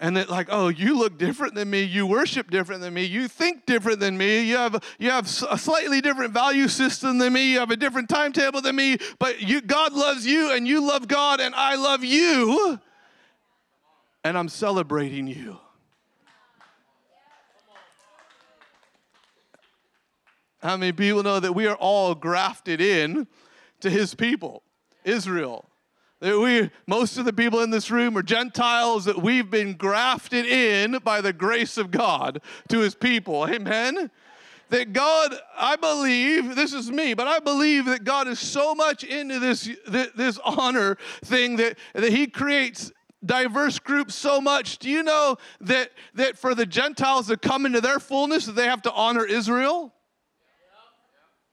[0.00, 3.28] and that like oh you look different than me you worship different than me you
[3.28, 7.52] think different than me you have you have a slightly different value system than me
[7.52, 11.08] you have a different timetable than me but you god loves you and you love
[11.08, 12.78] god and i love you.
[14.24, 15.58] And i'm celebrating you.
[20.60, 23.26] How many people know that we are all grafted in
[23.80, 24.62] to his people
[25.04, 25.68] israel
[26.20, 30.46] that we, most of the people in this room are Gentiles that we've been grafted
[30.46, 33.46] in by the grace of God to his people.
[33.48, 34.10] Amen?
[34.70, 39.04] That God, I believe, this is me, but I believe that God is so much
[39.04, 42.90] into this, this honor thing that, that he creates
[43.24, 44.78] diverse groups so much.
[44.78, 48.66] Do you know that, that for the Gentiles to come into their fullness, that they
[48.66, 49.92] have to honor Israel?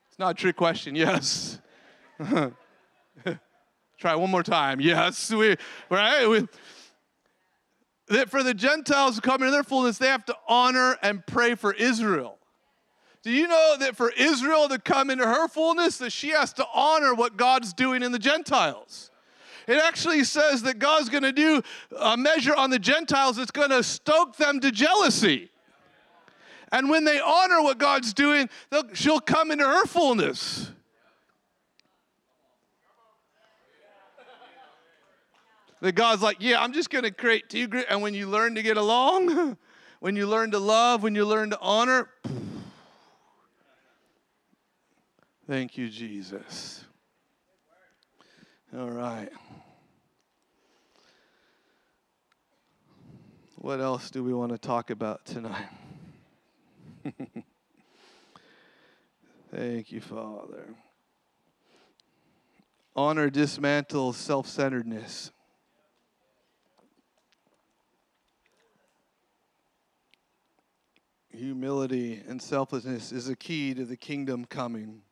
[0.08, 1.58] It's not a trick question, yes.
[4.02, 4.80] Try one more time.
[4.92, 5.54] Yes, we,
[5.88, 6.26] right?
[6.26, 6.48] We,
[8.08, 11.54] that for the Gentiles to come into their fullness, they have to honor and pray
[11.54, 12.36] for Israel.
[13.22, 16.66] Do you know that for Israel to come into her fullness, that she has to
[16.74, 19.12] honor what God's doing in the Gentiles?
[19.68, 21.62] It actually says that God's going to do
[21.96, 25.48] a measure on the Gentiles that's going to stoke them to jealousy.
[26.72, 28.50] And when they honor what God's doing,
[28.94, 30.72] she'll come into her fullness.
[35.82, 37.86] That God's like, yeah, I'm just going to create two groups.
[37.90, 39.58] And when you learn to get along,
[40.00, 42.08] when you learn to love, when you learn to honor,
[45.48, 46.84] thank you, Jesus.
[48.78, 49.28] All right.
[53.56, 55.66] What else do we want to talk about tonight?
[59.54, 60.74] Thank you, Father.
[62.94, 65.32] Honor dismantles self centeredness.
[71.42, 75.02] Humility and selflessness is a key to the kingdom coming.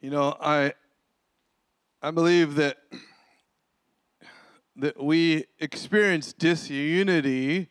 [0.00, 0.72] You know, I
[2.02, 2.78] I believe that
[4.74, 7.68] that we experience disunity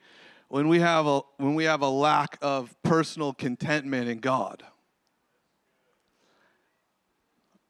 [0.48, 4.64] when we have a when we have a lack of personal contentment in God.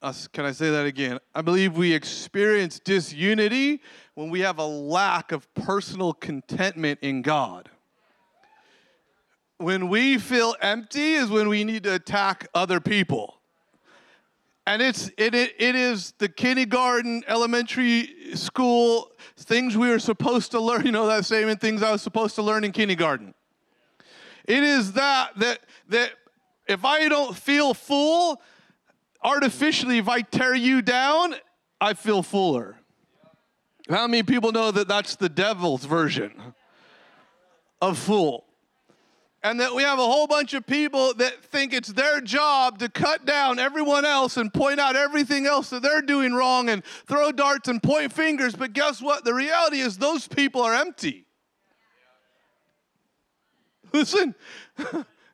[0.02, 1.18] Us, can I say that again?
[1.34, 3.82] I believe we experience disunity
[4.14, 7.68] when we have a lack of personal contentment in God.
[9.58, 13.40] When we feel empty is when we need to attack other people.
[14.66, 20.60] And it's it, it, it is the kindergarten, elementary school things we are supposed to
[20.60, 20.86] learn.
[20.86, 23.34] You know that same things I was supposed to learn in kindergarten.
[24.46, 26.12] It is that that that
[26.66, 28.40] if I don't feel full,
[29.22, 31.34] artificially, if I tear you down,
[31.80, 32.76] I feel fuller.
[33.88, 36.32] How many people know that that's the devil's version
[37.80, 38.44] of full?
[39.42, 42.90] And that we have a whole bunch of people that think it's their job to
[42.90, 47.32] cut down everyone else and point out everything else that they're doing wrong and throw
[47.32, 48.54] darts and point fingers.
[48.54, 49.24] But guess what?
[49.24, 51.24] The reality is, those people are empty.
[53.94, 54.34] Listen,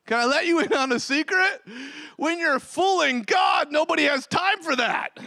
[0.07, 1.61] can I let you in on a secret?
[2.15, 5.19] When you're fooling God, nobody has time for that.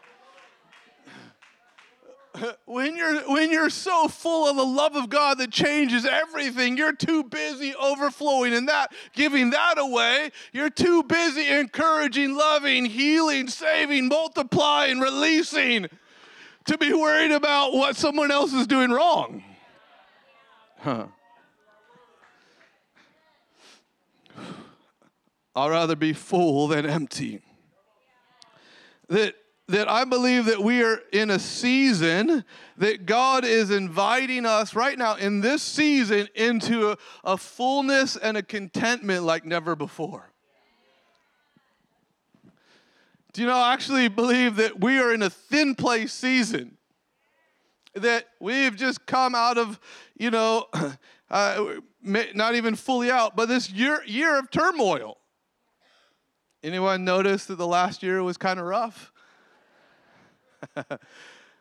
[2.65, 6.95] when you're when you're so full of the love of God that changes everything, you're
[6.95, 10.31] too busy overflowing in that, giving that away.
[10.53, 15.87] You're too busy encouraging, loving, healing, saving, multiplying, releasing
[16.63, 19.43] to be worried about what someone else is doing wrong.
[20.79, 21.07] Huh.
[25.55, 27.41] I'd rather be full than empty.
[29.09, 29.35] That
[29.71, 32.43] that I believe that we are in a season
[32.77, 38.37] that God is inviting us right now in this season into a, a fullness and
[38.37, 40.29] a contentment like never before.
[43.33, 46.77] Do you know, I actually believe that we are in a thin place season.
[47.93, 49.79] That we've just come out of,
[50.17, 50.67] you know,
[51.29, 51.65] uh,
[52.03, 55.17] not even fully out, but this year, year of turmoil.
[56.63, 59.11] Anyone notice that the last year was kind of rough?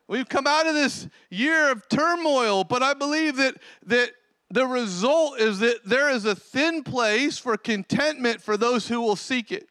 [0.09, 4.11] We've come out of this year of turmoil, but I believe that, that
[4.51, 9.17] the result is that there is a thin place for contentment for those who will
[9.17, 9.69] seek it.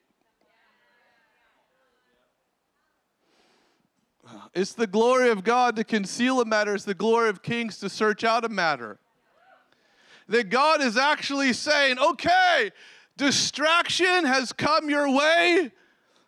[4.54, 7.90] It's the glory of God to conceal a matter, it's the glory of kings to
[7.90, 9.00] search out a matter.
[10.28, 12.72] That God is actually saying, okay,
[13.20, 15.72] distraction has come your way,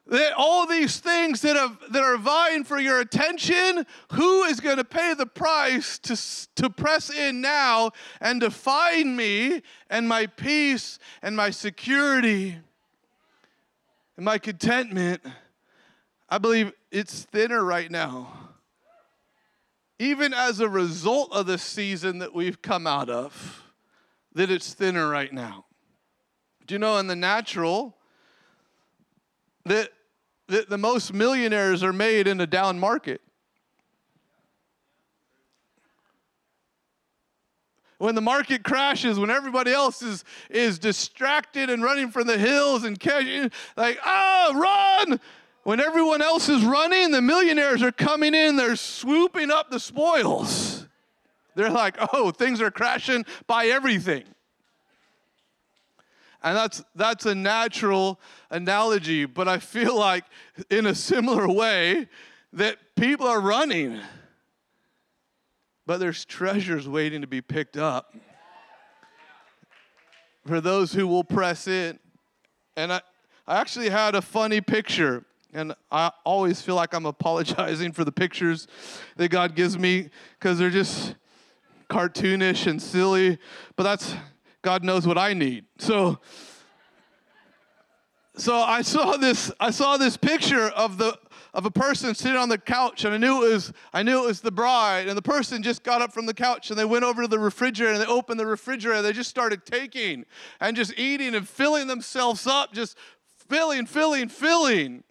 [0.07, 4.75] that all these things that, have, that are vying for your attention, who is going
[4.75, 6.19] to pay the price to,
[6.61, 12.57] to press in now and to find me and my peace and my security
[14.17, 15.21] and my contentment?
[16.27, 18.33] I believe it's thinner right now.
[19.97, 23.63] Even as a result of the season that we've come out of,
[24.33, 25.65] that it's thinner right now.
[26.71, 27.97] Do you know in the natural,
[29.65, 29.89] that,
[30.47, 33.19] that the most millionaires are made in a down market.
[37.97, 42.85] When the market crashes, when everybody else is, is distracted and running from the hills
[42.85, 45.19] and catching, like, oh, run!
[45.63, 50.87] When everyone else is running, the millionaires are coming in, they're swooping up the spoils.
[51.53, 54.23] They're like, oh, things are crashing, buy everything.
[56.43, 58.19] And that's, that's a natural
[58.49, 60.25] analogy, but I feel like
[60.69, 62.07] in a similar way
[62.53, 63.99] that people are running,
[65.85, 68.15] but there's treasures waiting to be picked up
[70.47, 71.99] for those who will press in.
[72.75, 73.01] And I,
[73.47, 75.23] I actually had a funny picture,
[75.53, 78.67] and I always feel like I'm apologizing for the pictures
[79.17, 81.15] that God gives me because they're just
[81.89, 83.37] cartoonish and silly,
[83.75, 84.15] but that's
[84.61, 85.65] God knows what I need.
[85.79, 86.19] So,
[88.35, 89.51] so I saw this.
[89.59, 91.17] I saw this picture of the
[91.53, 94.27] of a person sitting on the couch, and I knew it was I knew it
[94.27, 95.07] was the bride.
[95.07, 97.39] And the person just got up from the couch and they went over to the
[97.39, 98.97] refrigerator and they opened the refrigerator.
[98.97, 100.25] And They just started taking
[100.59, 102.97] and just eating and filling themselves up, just
[103.49, 105.03] filling, filling, filling.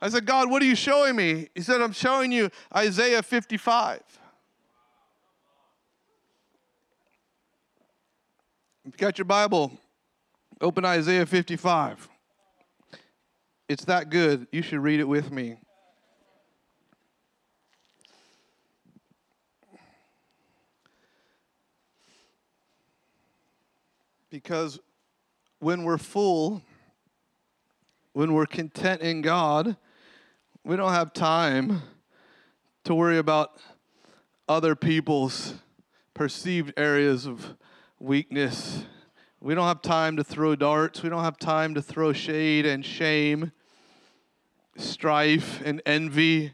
[0.00, 1.48] I said, God, what are you showing me?
[1.54, 4.00] He said, I'm showing you Isaiah 55.
[8.77, 9.72] If you got your Bible,
[10.60, 12.08] open Isaiah 55.
[13.68, 14.46] It's that good.
[14.50, 15.56] You should read it with me.
[24.30, 24.78] Because
[25.58, 26.62] when we're full,
[28.12, 29.76] when we're content in God,
[30.64, 31.82] we don't have time
[32.84, 33.58] to worry about
[34.48, 35.54] other people's
[36.14, 37.54] perceived areas of
[37.98, 38.84] weakness.
[39.40, 41.02] We don't have time to throw darts.
[41.02, 43.52] We don't have time to throw shade and shame,
[44.76, 46.52] strife and envy.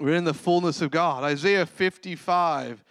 [0.00, 1.24] We're in the fullness of God.
[1.24, 2.84] Isaiah 55.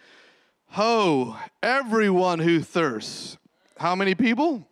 [0.70, 3.36] Ho, everyone who thirsts.
[3.78, 4.66] How many people?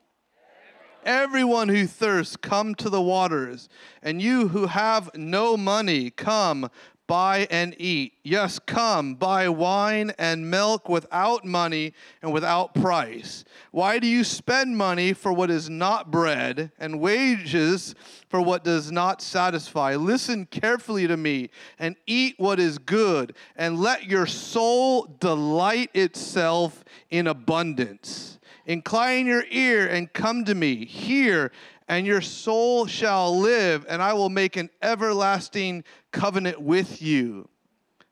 [1.05, 3.69] Everyone who thirsts, come to the waters.
[4.03, 6.71] And you who have no money, come,
[7.13, 8.15] buy and eat.
[8.23, 11.93] Yes, come, buy wine and milk without money
[12.23, 13.45] and without price.
[13.71, 17.95] Why do you spend money for what is not bread and wages
[18.31, 19.95] for what does not satisfy?
[19.95, 26.83] Listen carefully to me and eat what is good, and let your soul delight itself
[27.11, 28.39] in abundance.
[28.65, 30.87] Incline your ear and come to me.
[30.87, 31.53] Hear
[31.93, 37.51] and your soul shall live, and I will make an everlasting covenant with you.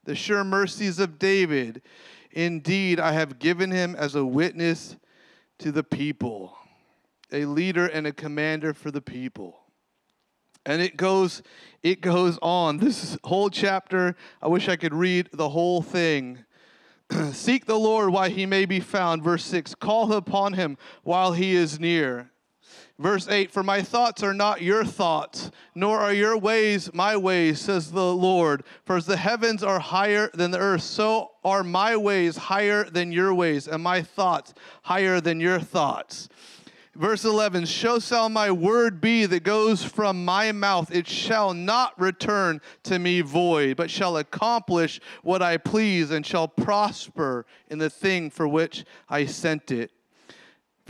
[0.05, 1.81] The sure mercies of David,
[2.31, 4.97] indeed, I have given him as a witness
[5.61, 6.59] to the people,
[7.33, 9.59] a leader and a commander for the people.
[10.67, 11.43] And it goes,
[11.83, 12.77] it goes on.
[12.77, 16.45] This whole chapter, I wish I could read the whole thing.
[17.33, 19.23] Seek the Lord while he may be found.
[19.23, 22.31] Verse 6 Call upon him while he is near.
[23.01, 27.59] Verse 8 For my thoughts are not your thoughts, nor are your ways my ways,
[27.59, 28.63] says the Lord.
[28.85, 33.11] For as the heavens are higher than the earth, so are my ways higher than
[33.11, 36.29] your ways, and my thoughts higher than your thoughts.
[36.95, 40.95] Verse 11 So shall my word be that goes from my mouth.
[40.95, 46.49] It shall not return to me void, but shall accomplish what I please and shall
[46.49, 49.91] prosper in the thing for which I sent it.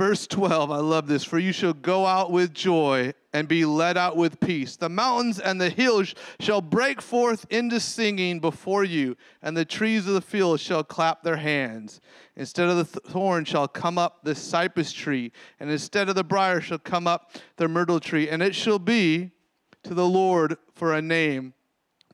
[0.00, 1.24] Verse 12, I love this.
[1.24, 4.76] For you shall go out with joy and be led out with peace.
[4.76, 10.06] The mountains and the hills shall break forth into singing before you, and the trees
[10.06, 12.00] of the field shall clap their hands.
[12.34, 16.62] Instead of the thorn shall come up the cypress tree, and instead of the brier
[16.62, 18.26] shall come up the myrtle tree.
[18.30, 19.32] And it shall be
[19.82, 21.52] to the Lord for a name,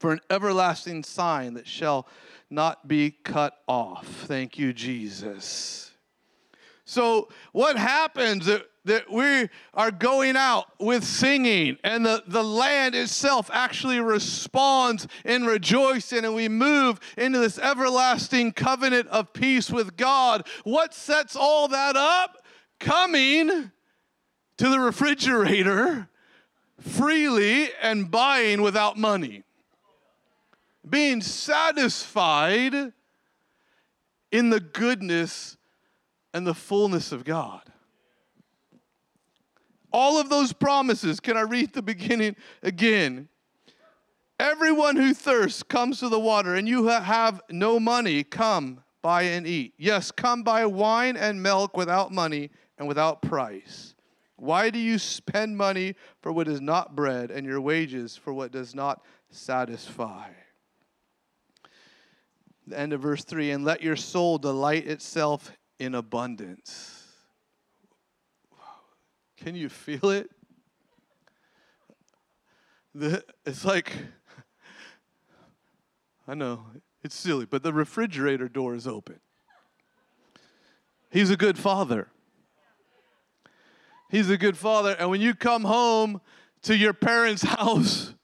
[0.01, 2.09] for an everlasting sign that shall
[2.51, 4.09] not be cut off.
[4.27, 5.86] Thank you, Jesus.
[6.87, 12.95] So, what happens that, that we are going out with singing and the, the land
[12.95, 19.97] itself actually responds in rejoicing and we move into this everlasting covenant of peace with
[19.97, 20.47] God?
[20.63, 22.45] What sets all that up?
[22.79, 23.73] Coming
[24.59, 26.09] to the refrigerator
[26.79, 29.43] freely and buying without money.
[30.89, 32.93] Being satisfied
[34.31, 35.56] in the goodness
[36.37, 37.63] and the fullness of God.
[39.91, 43.29] All of those promises, can I read the beginning again?
[44.39, 49.47] Everyone who thirsts comes to the water, and you have no money, come, buy and
[49.47, 49.73] eat.
[49.79, 53.95] Yes, come buy wine and milk without money and without price.
[54.37, 58.53] Why do you spend money for what is not bread and your wages for what
[58.53, 60.29] does not satisfy?
[62.67, 67.05] The end of verse 3 And let your soul delight itself in abundance.
[69.37, 70.31] Can you feel it?
[72.95, 73.93] The, it's like,
[76.27, 76.65] I know,
[77.05, 79.21] it's silly, but the refrigerator door is open.
[81.11, 82.09] He's a good father.
[84.11, 84.97] He's a good father.
[84.99, 86.21] And when you come home
[86.63, 88.15] to your parents' house,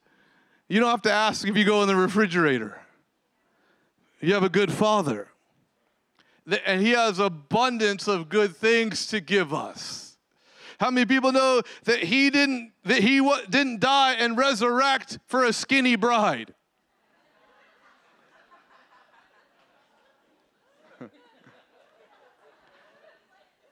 [0.69, 2.81] you don't have to ask if you go in the refrigerator.
[4.21, 5.32] You have a good father
[6.67, 10.17] and He has abundance of good things to give us.
[10.79, 15.53] How many people know that He didn't that He didn't die and resurrect for a
[15.53, 16.55] skinny bride?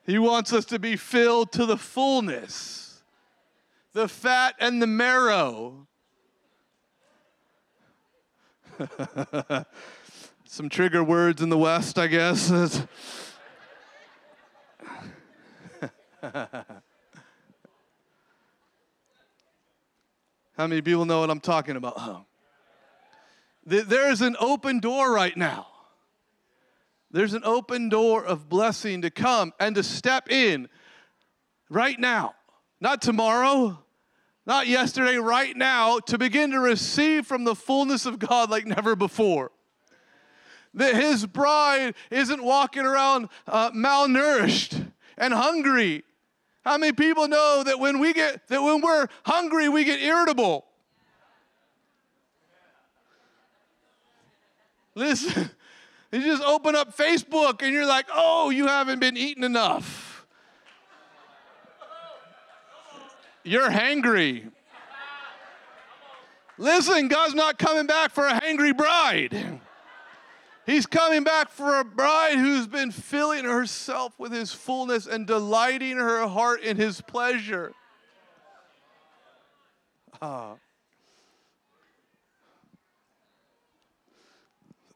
[0.06, 3.02] he wants us to be filled to the fullness,
[3.92, 5.88] the fat and the marrow.
[10.50, 12.48] some trigger words in the West, I guess.
[16.20, 16.64] How
[20.58, 21.94] many people know what I'm talking about?
[21.96, 22.24] Oh.
[23.64, 25.68] There is an open door right now.
[27.12, 30.68] There's an open door of blessing to come and to step in
[31.68, 32.34] right now.
[32.80, 33.84] Not tomorrow,
[34.46, 38.96] not yesterday, right now, to begin to receive from the fullness of God like never
[38.96, 39.52] before
[40.74, 46.04] that his bride isn't walking around uh, malnourished and hungry.
[46.64, 50.66] How many people know that when we get that when we're hungry we get irritable?
[54.94, 55.50] Listen,
[56.12, 60.26] you just open up Facebook and you're like, "Oh, you haven't been eating enough."
[63.42, 64.50] You're hangry.
[66.58, 69.60] Listen, God's not coming back for a hangry bride.
[70.66, 75.96] He's coming back for a bride who's been filling herself with his fullness and delighting
[75.96, 77.72] her heart in his pleasure.
[80.22, 80.54] Ah.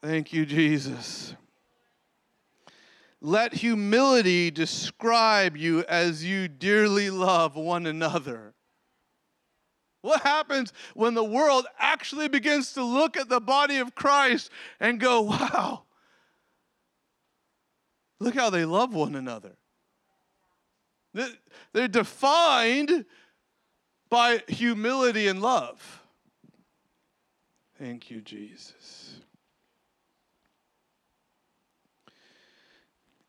[0.02, 1.34] Thank you, Jesus.
[3.20, 8.53] Let humility describe you as you dearly love one another.
[10.04, 15.00] What happens when the world actually begins to look at the body of Christ and
[15.00, 15.84] go, wow,
[18.20, 19.52] look how they love one another?
[21.14, 23.06] They're defined
[24.10, 26.02] by humility and love.
[27.78, 29.20] Thank you, Jesus.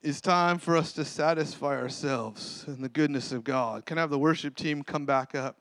[0.01, 3.85] It's time for us to satisfy ourselves in the goodness of God.
[3.85, 5.55] Can I have the worship team come back up?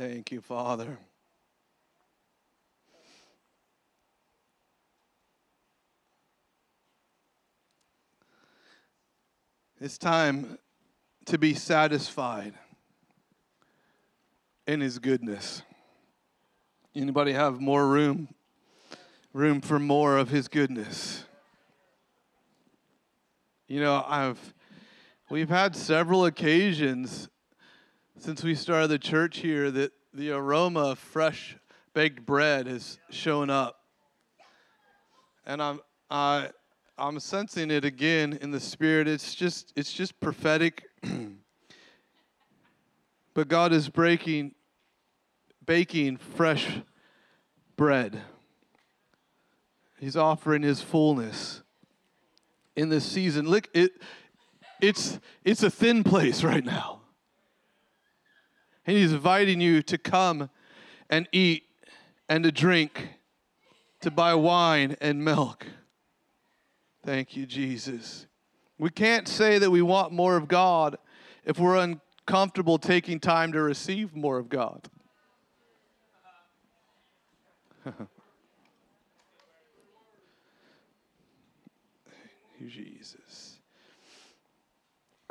[0.00, 0.96] Thank you, Father.
[9.78, 10.56] It's time
[11.26, 12.54] to be satisfied
[14.66, 15.60] in his goodness.
[16.94, 18.28] Anybody have more room?
[19.34, 21.24] Room for more of his goodness.
[23.68, 24.54] You know, I've
[25.28, 27.28] we've had several occasions
[28.18, 31.56] since we started the church here that the aroma of fresh
[31.94, 33.76] baked bread has shown up.
[35.46, 35.80] And I'm
[36.10, 36.50] I
[36.98, 39.08] I'm sensing it again in the spirit.
[39.08, 40.84] It's just it's just prophetic.
[43.34, 44.54] but God is breaking
[45.64, 46.80] baking fresh
[47.76, 48.20] bread.
[49.98, 51.62] He's offering his fullness
[52.76, 53.48] in this season.
[53.48, 53.92] Look, it
[54.80, 56.99] it's it's a thin place right now.
[58.86, 60.50] And he's inviting you to come
[61.08, 61.64] and eat
[62.28, 63.08] and to drink,
[64.00, 65.66] to buy wine and milk.
[67.04, 68.26] Thank you, Jesus.
[68.78, 70.96] We can't say that we want more of God
[71.44, 74.88] if we're uncomfortable taking time to receive more of God.
[82.68, 83.58] Jesus.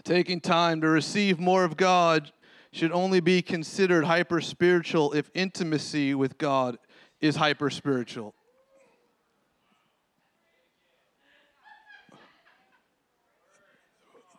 [0.04, 2.32] Taking time to receive more of God
[2.72, 6.78] should only be considered hyper spiritual if intimacy with God
[7.20, 8.36] is hyper spiritual.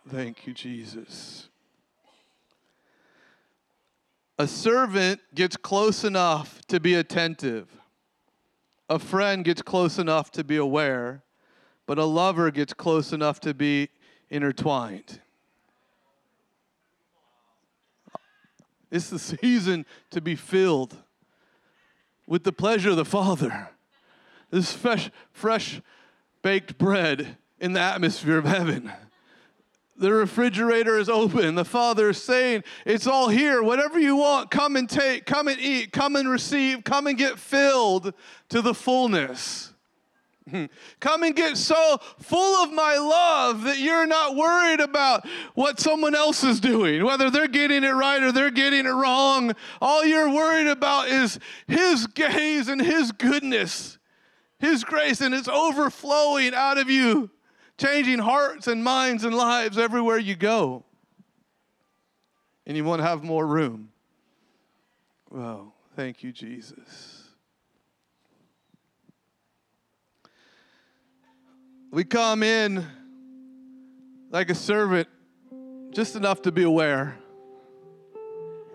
[0.08, 1.48] Thank you, Jesus.
[4.38, 7.68] A servant gets close enough to be attentive.
[8.88, 11.22] A friend gets close enough to be aware,
[11.86, 13.90] but a lover gets close enough to be
[14.30, 15.20] intertwined.
[18.90, 20.96] It's the season to be filled
[22.26, 23.70] with the pleasure of the Father.
[24.50, 25.80] This fresh, fresh
[26.42, 28.90] baked bread in the atmosphere of heaven.
[29.96, 31.56] The refrigerator is open.
[31.56, 33.62] The Father is saying, It's all here.
[33.62, 37.38] Whatever you want, come and take, come and eat, come and receive, come and get
[37.38, 38.14] filled
[38.48, 39.69] to the fullness.
[41.00, 46.14] Come and get so full of my love that you're not worried about what someone
[46.14, 49.52] else is doing, whether they're getting it right or they're getting it wrong.
[49.80, 53.98] All you're worried about is His gaze and His goodness,
[54.58, 57.30] His grace, and it's overflowing out of you
[57.78, 60.84] changing hearts and minds and lives everywhere you go.
[62.66, 63.90] And you want to have more room.
[65.30, 67.19] Well, thank you, Jesus.
[71.90, 72.86] We come in
[74.30, 75.08] like a servant,
[75.90, 77.18] just enough to be aware.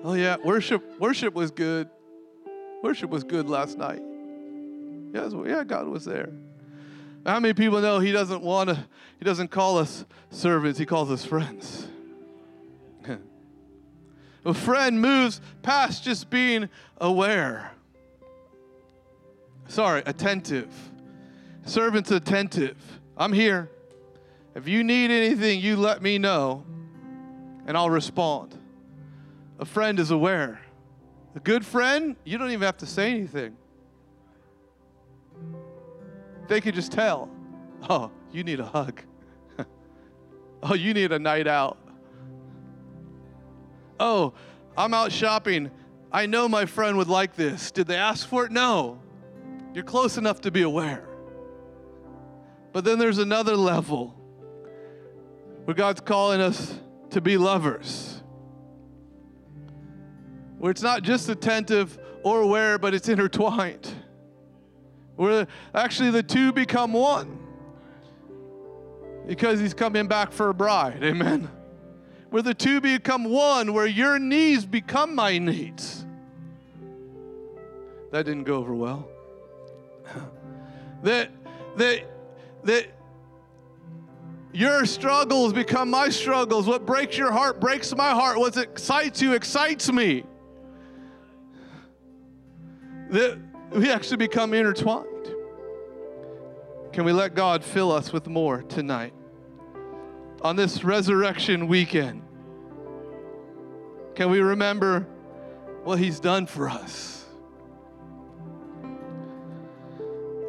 [0.03, 1.89] Oh yeah, worship worship was good.
[2.83, 4.01] Worship was good last night.
[5.13, 6.29] Yes, yeah, God was there.
[7.25, 8.75] How many people know he doesn't want to,
[9.17, 11.87] he doesn't call us servants, he calls us friends.
[14.45, 17.71] a friend moves past just being aware.
[19.67, 20.71] Sorry, attentive.
[21.65, 22.77] Servant's attentive.
[23.17, 23.69] I'm here.
[24.55, 26.65] If you need anything, you let me know
[27.65, 28.57] and I'll respond.
[29.59, 30.61] A friend is aware.
[31.35, 33.55] A good friend, you don't even have to say anything.
[36.47, 37.29] They could just tell,
[37.89, 39.01] oh, you need a hug.
[40.63, 41.77] oh, you need a night out.
[43.99, 44.33] Oh,
[44.77, 45.71] I'm out shopping.
[46.11, 47.71] I know my friend would like this.
[47.71, 48.51] Did they ask for it?
[48.51, 49.01] No.
[49.73, 51.07] You're close enough to be aware.
[52.75, 54.07] But then there's another level
[55.63, 56.77] where God's calling us
[57.11, 58.21] to be lovers,
[60.57, 63.89] where it's not just attentive or aware, but it's intertwined
[65.15, 67.39] where actually the two become one
[69.25, 71.01] because he's coming back for a bride.
[71.01, 71.49] Amen.
[72.29, 76.05] where the two become one, where your needs become my needs.
[78.11, 79.07] That didn't go over well.
[81.03, 81.31] that
[81.77, 82.14] that
[82.65, 82.87] that
[84.51, 86.67] your struggles become my struggles.
[86.67, 88.39] What breaks your heart breaks my heart.
[88.39, 90.23] What excites you excites me.
[93.09, 93.37] That
[93.71, 95.05] we actually become intertwined.
[96.91, 99.13] Can we let God fill us with more tonight?
[100.41, 102.21] On this resurrection weekend,
[104.15, 105.01] can we remember
[105.83, 107.25] what He's done for us?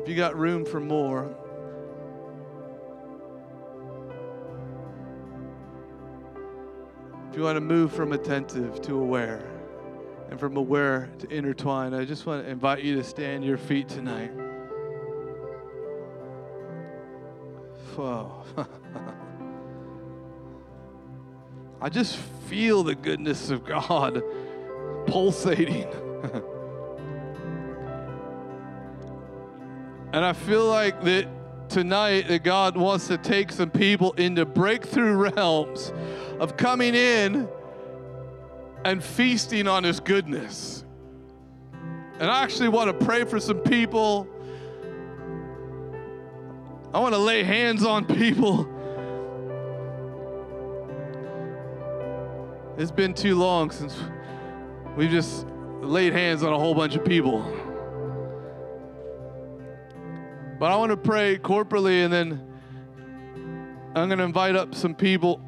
[0.02, 1.36] If you got room for more,
[7.36, 9.42] if you want to move from attentive to aware
[10.30, 13.90] and from aware to intertwine, I just want to invite you to stand your feet
[13.90, 14.30] tonight.
[17.94, 18.42] Whoa.
[21.82, 22.16] I just
[22.48, 24.22] feel the goodness of God
[25.06, 25.84] pulsating.
[30.14, 31.28] and I feel like that
[31.68, 35.92] tonight that God wants to take some people into breakthrough realms
[36.38, 37.48] of coming in
[38.84, 40.84] and feasting on his goodness.
[42.18, 44.28] And I actually want to pray for some people
[46.96, 48.66] I want to lay hands on people.
[52.78, 53.94] It's been too long since
[54.96, 55.46] we've just
[55.82, 57.42] laid hands on a whole bunch of people.
[60.58, 62.42] But I want to pray corporately and then
[63.94, 65.38] I'm going to invite up some people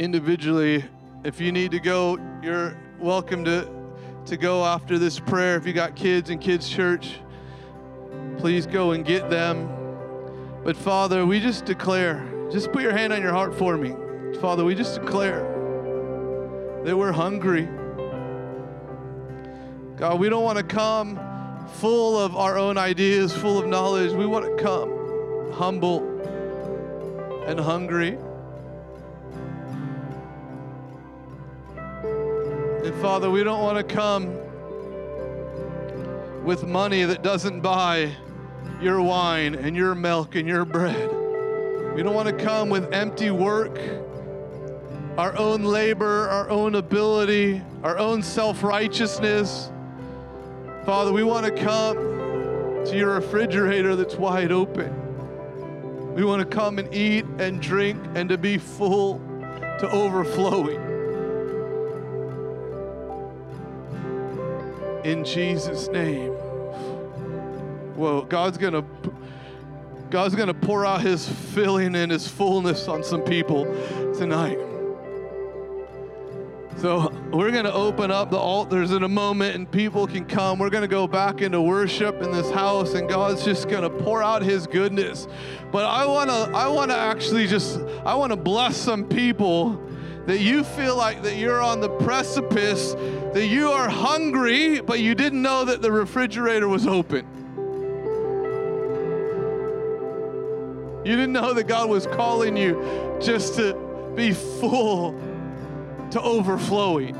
[0.00, 0.84] individually.
[1.22, 3.70] If you need to go, you're welcome to,
[4.26, 5.56] to go after this prayer.
[5.56, 7.20] If you got kids in kids' church,
[8.38, 9.68] please go and get them.
[10.64, 13.94] But Father, we just declare, just put your hand on your heart for me.
[14.40, 15.42] Father, we just declare
[16.84, 17.68] that we're hungry.
[19.96, 21.16] God, we don't want to come
[21.66, 24.12] full of our own ideas, full of knowledge.
[24.12, 26.08] We want to come humble
[27.46, 28.18] and hungry.
[32.84, 34.36] And Father, we don't want to come
[36.44, 38.12] with money that doesn't buy
[38.80, 41.10] your wine and your milk and your bread.
[41.94, 43.78] We don't want to come with empty work,
[45.18, 49.71] our own labor, our own ability, our own self righteousness.
[50.84, 51.96] Father, we want to come
[52.86, 54.92] to your refrigerator that's wide open.
[56.12, 59.18] We want to come and eat and drink and to be full
[59.78, 60.80] to overflowing.
[65.04, 66.32] In Jesus' name.
[67.94, 68.84] Whoa, God's gonna
[70.10, 73.64] God's gonna pour out his filling and his fullness on some people
[74.18, 74.58] tonight.
[76.78, 80.58] So we're going to open up the altars in a moment and people can come.
[80.58, 83.90] We're going to go back into worship in this house and God's just going to
[83.90, 85.28] pour out his goodness.
[85.70, 89.80] But I want to I want to actually just I want to bless some people
[90.26, 92.94] that you feel like that you're on the precipice,
[93.32, 97.26] that you are hungry, but you didn't know that the refrigerator was open.
[101.04, 103.74] You didn't know that God was calling you just to
[104.14, 105.12] be full
[106.12, 107.16] to overflowing.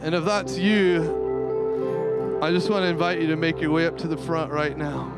[0.00, 3.96] And if that's you, I just want to invite you to make your way up
[3.98, 5.10] to the front right now.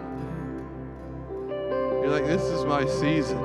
[1.49, 3.39] You're like, this is my season.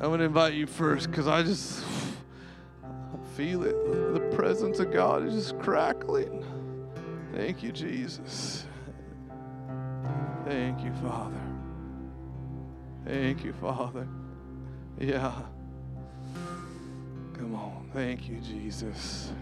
[0.00, 1.84] I'm going to invite you first because I just
[3.36, 3.74] feel it.
[4.14, 6.44] The presence of God is just crackling.
[7.32, 8.64] Thank you, Jesus.
[10.44, 11.47] Thank you, Father.
[13.08, 14.06] Thank you, Father.
[15.00, 15.32] Yeah.
[17.32, 17.88] Come on.
[17.94, 19.32] Thank you, Jesus.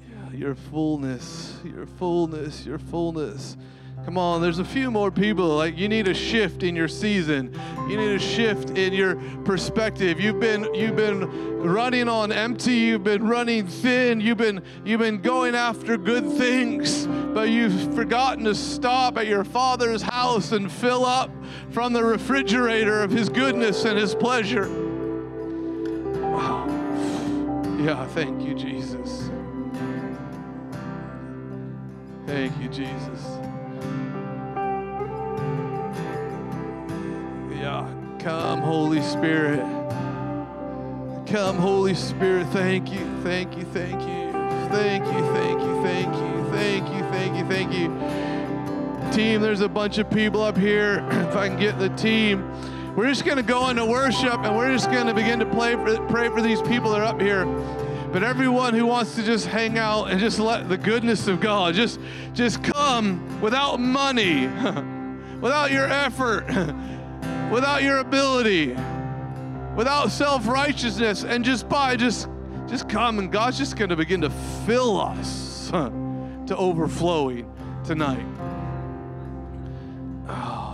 [0.00, 3.58] Yeah, your fullness, your fullness, your fullness.
[4.04, 5.48] Come on, there's a few more people.
[5.48, 7.54] Like you need a shift in your season.
[7.88, 10.18] You need a shift in your perspective.
[10.18, 11.28] You've been you've been
[11.60, 17.06] running on empty, you've been running thin, you've been you've been going after good things,
[17.06, 21.30] but you've forgotten to stop at your father's house and fill up
[21.70, 24.68] from the refrigerator of his goodness and his pleasure.
[26.20, 26.66] Wow.
[27.78, 29.30] Yeah, thank you, Jesus.
[32.26, 33.47] Thank you, Jesus.
[38.18, 39.60] Come, Holy Spirit.
[41.26, 42.48] Come, Holy Spirit.
[42.48, 44.32] Thank you, thank you, thank you.
[44.70, 49.12] Thank you, thank you, thank you, thank you, thank you, thank you.
[49.12, 51.06] Team, there's a bunch of people up here.
[51.28, 52.42] If I can get the team,
[52.96, 55.74] we're just going to go into worship and we're just going to begin to play
[55.74, 57.44] for, pray for these people that are up here
[58.12, 61.74] but everyone who wants to just hang out and just let the goodness of God
[61.74, 62.00] just
[62.32, 64.46] just come without money,
[65.40, 66.46] without your effort.
[67.50, 68.76] without your ability,
[69.76, 72.28] without self-righteousness and just by just
[72.66, 74.30] just come and God's just going to begin to
[74.66, 77.50] fill us to overflowing
[77.84, 78.26] tonight.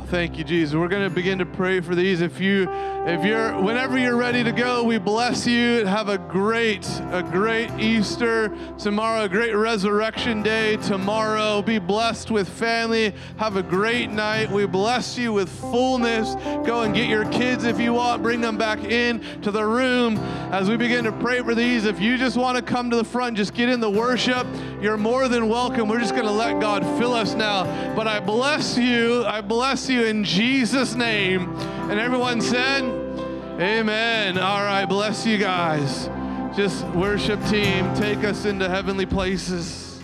[0.09, 0.75] Thank you, Jesus.
[0.75, 2.21] We're going to begin to pray for these.
[2.21, 2.69] If you
[3.07, 5.85] if you're, whenever you're ready to go, we bless you.
[5.85, 11.61] Have a great, a great Easter tomorrow, a great resurrection day tomorrow.
[11.61, 13.15] Be blessed with family.
[13.37, 14.51] Have a great night.
[14.51, 16.35] We bless you with fullness.
[16.67, 18.23] Go and get your kids if you want.
[18.23, 20.17] Bring them back in to the room
[20.51, 21.85] as we begin to pray for these.
[21.85, 24.47] If you just want to come to the front, just get in the worship.
[24.81, 25.89] You're more than welcome.
[25.89, 27.65] We're just going to let God fill us now.
[27.95, 29.27] But I bless you.
[29.27, 31.55] I bless you in Jesus' name.
[31.91, 32.83] And everyone said,
[33.61, 34.37] Amen.
[34.37, 36.11] All right, bless you guys.
[36.57, 40.01] Just worship team, take us into heavenly places.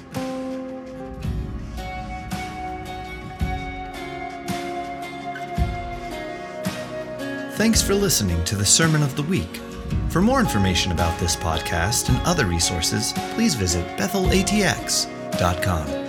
[7.57, 9.61] Thanks for listening to the Sermon of the Week.
[10.09, 16.00] For more information about this podcast and other resources, please visit bethelatx.com.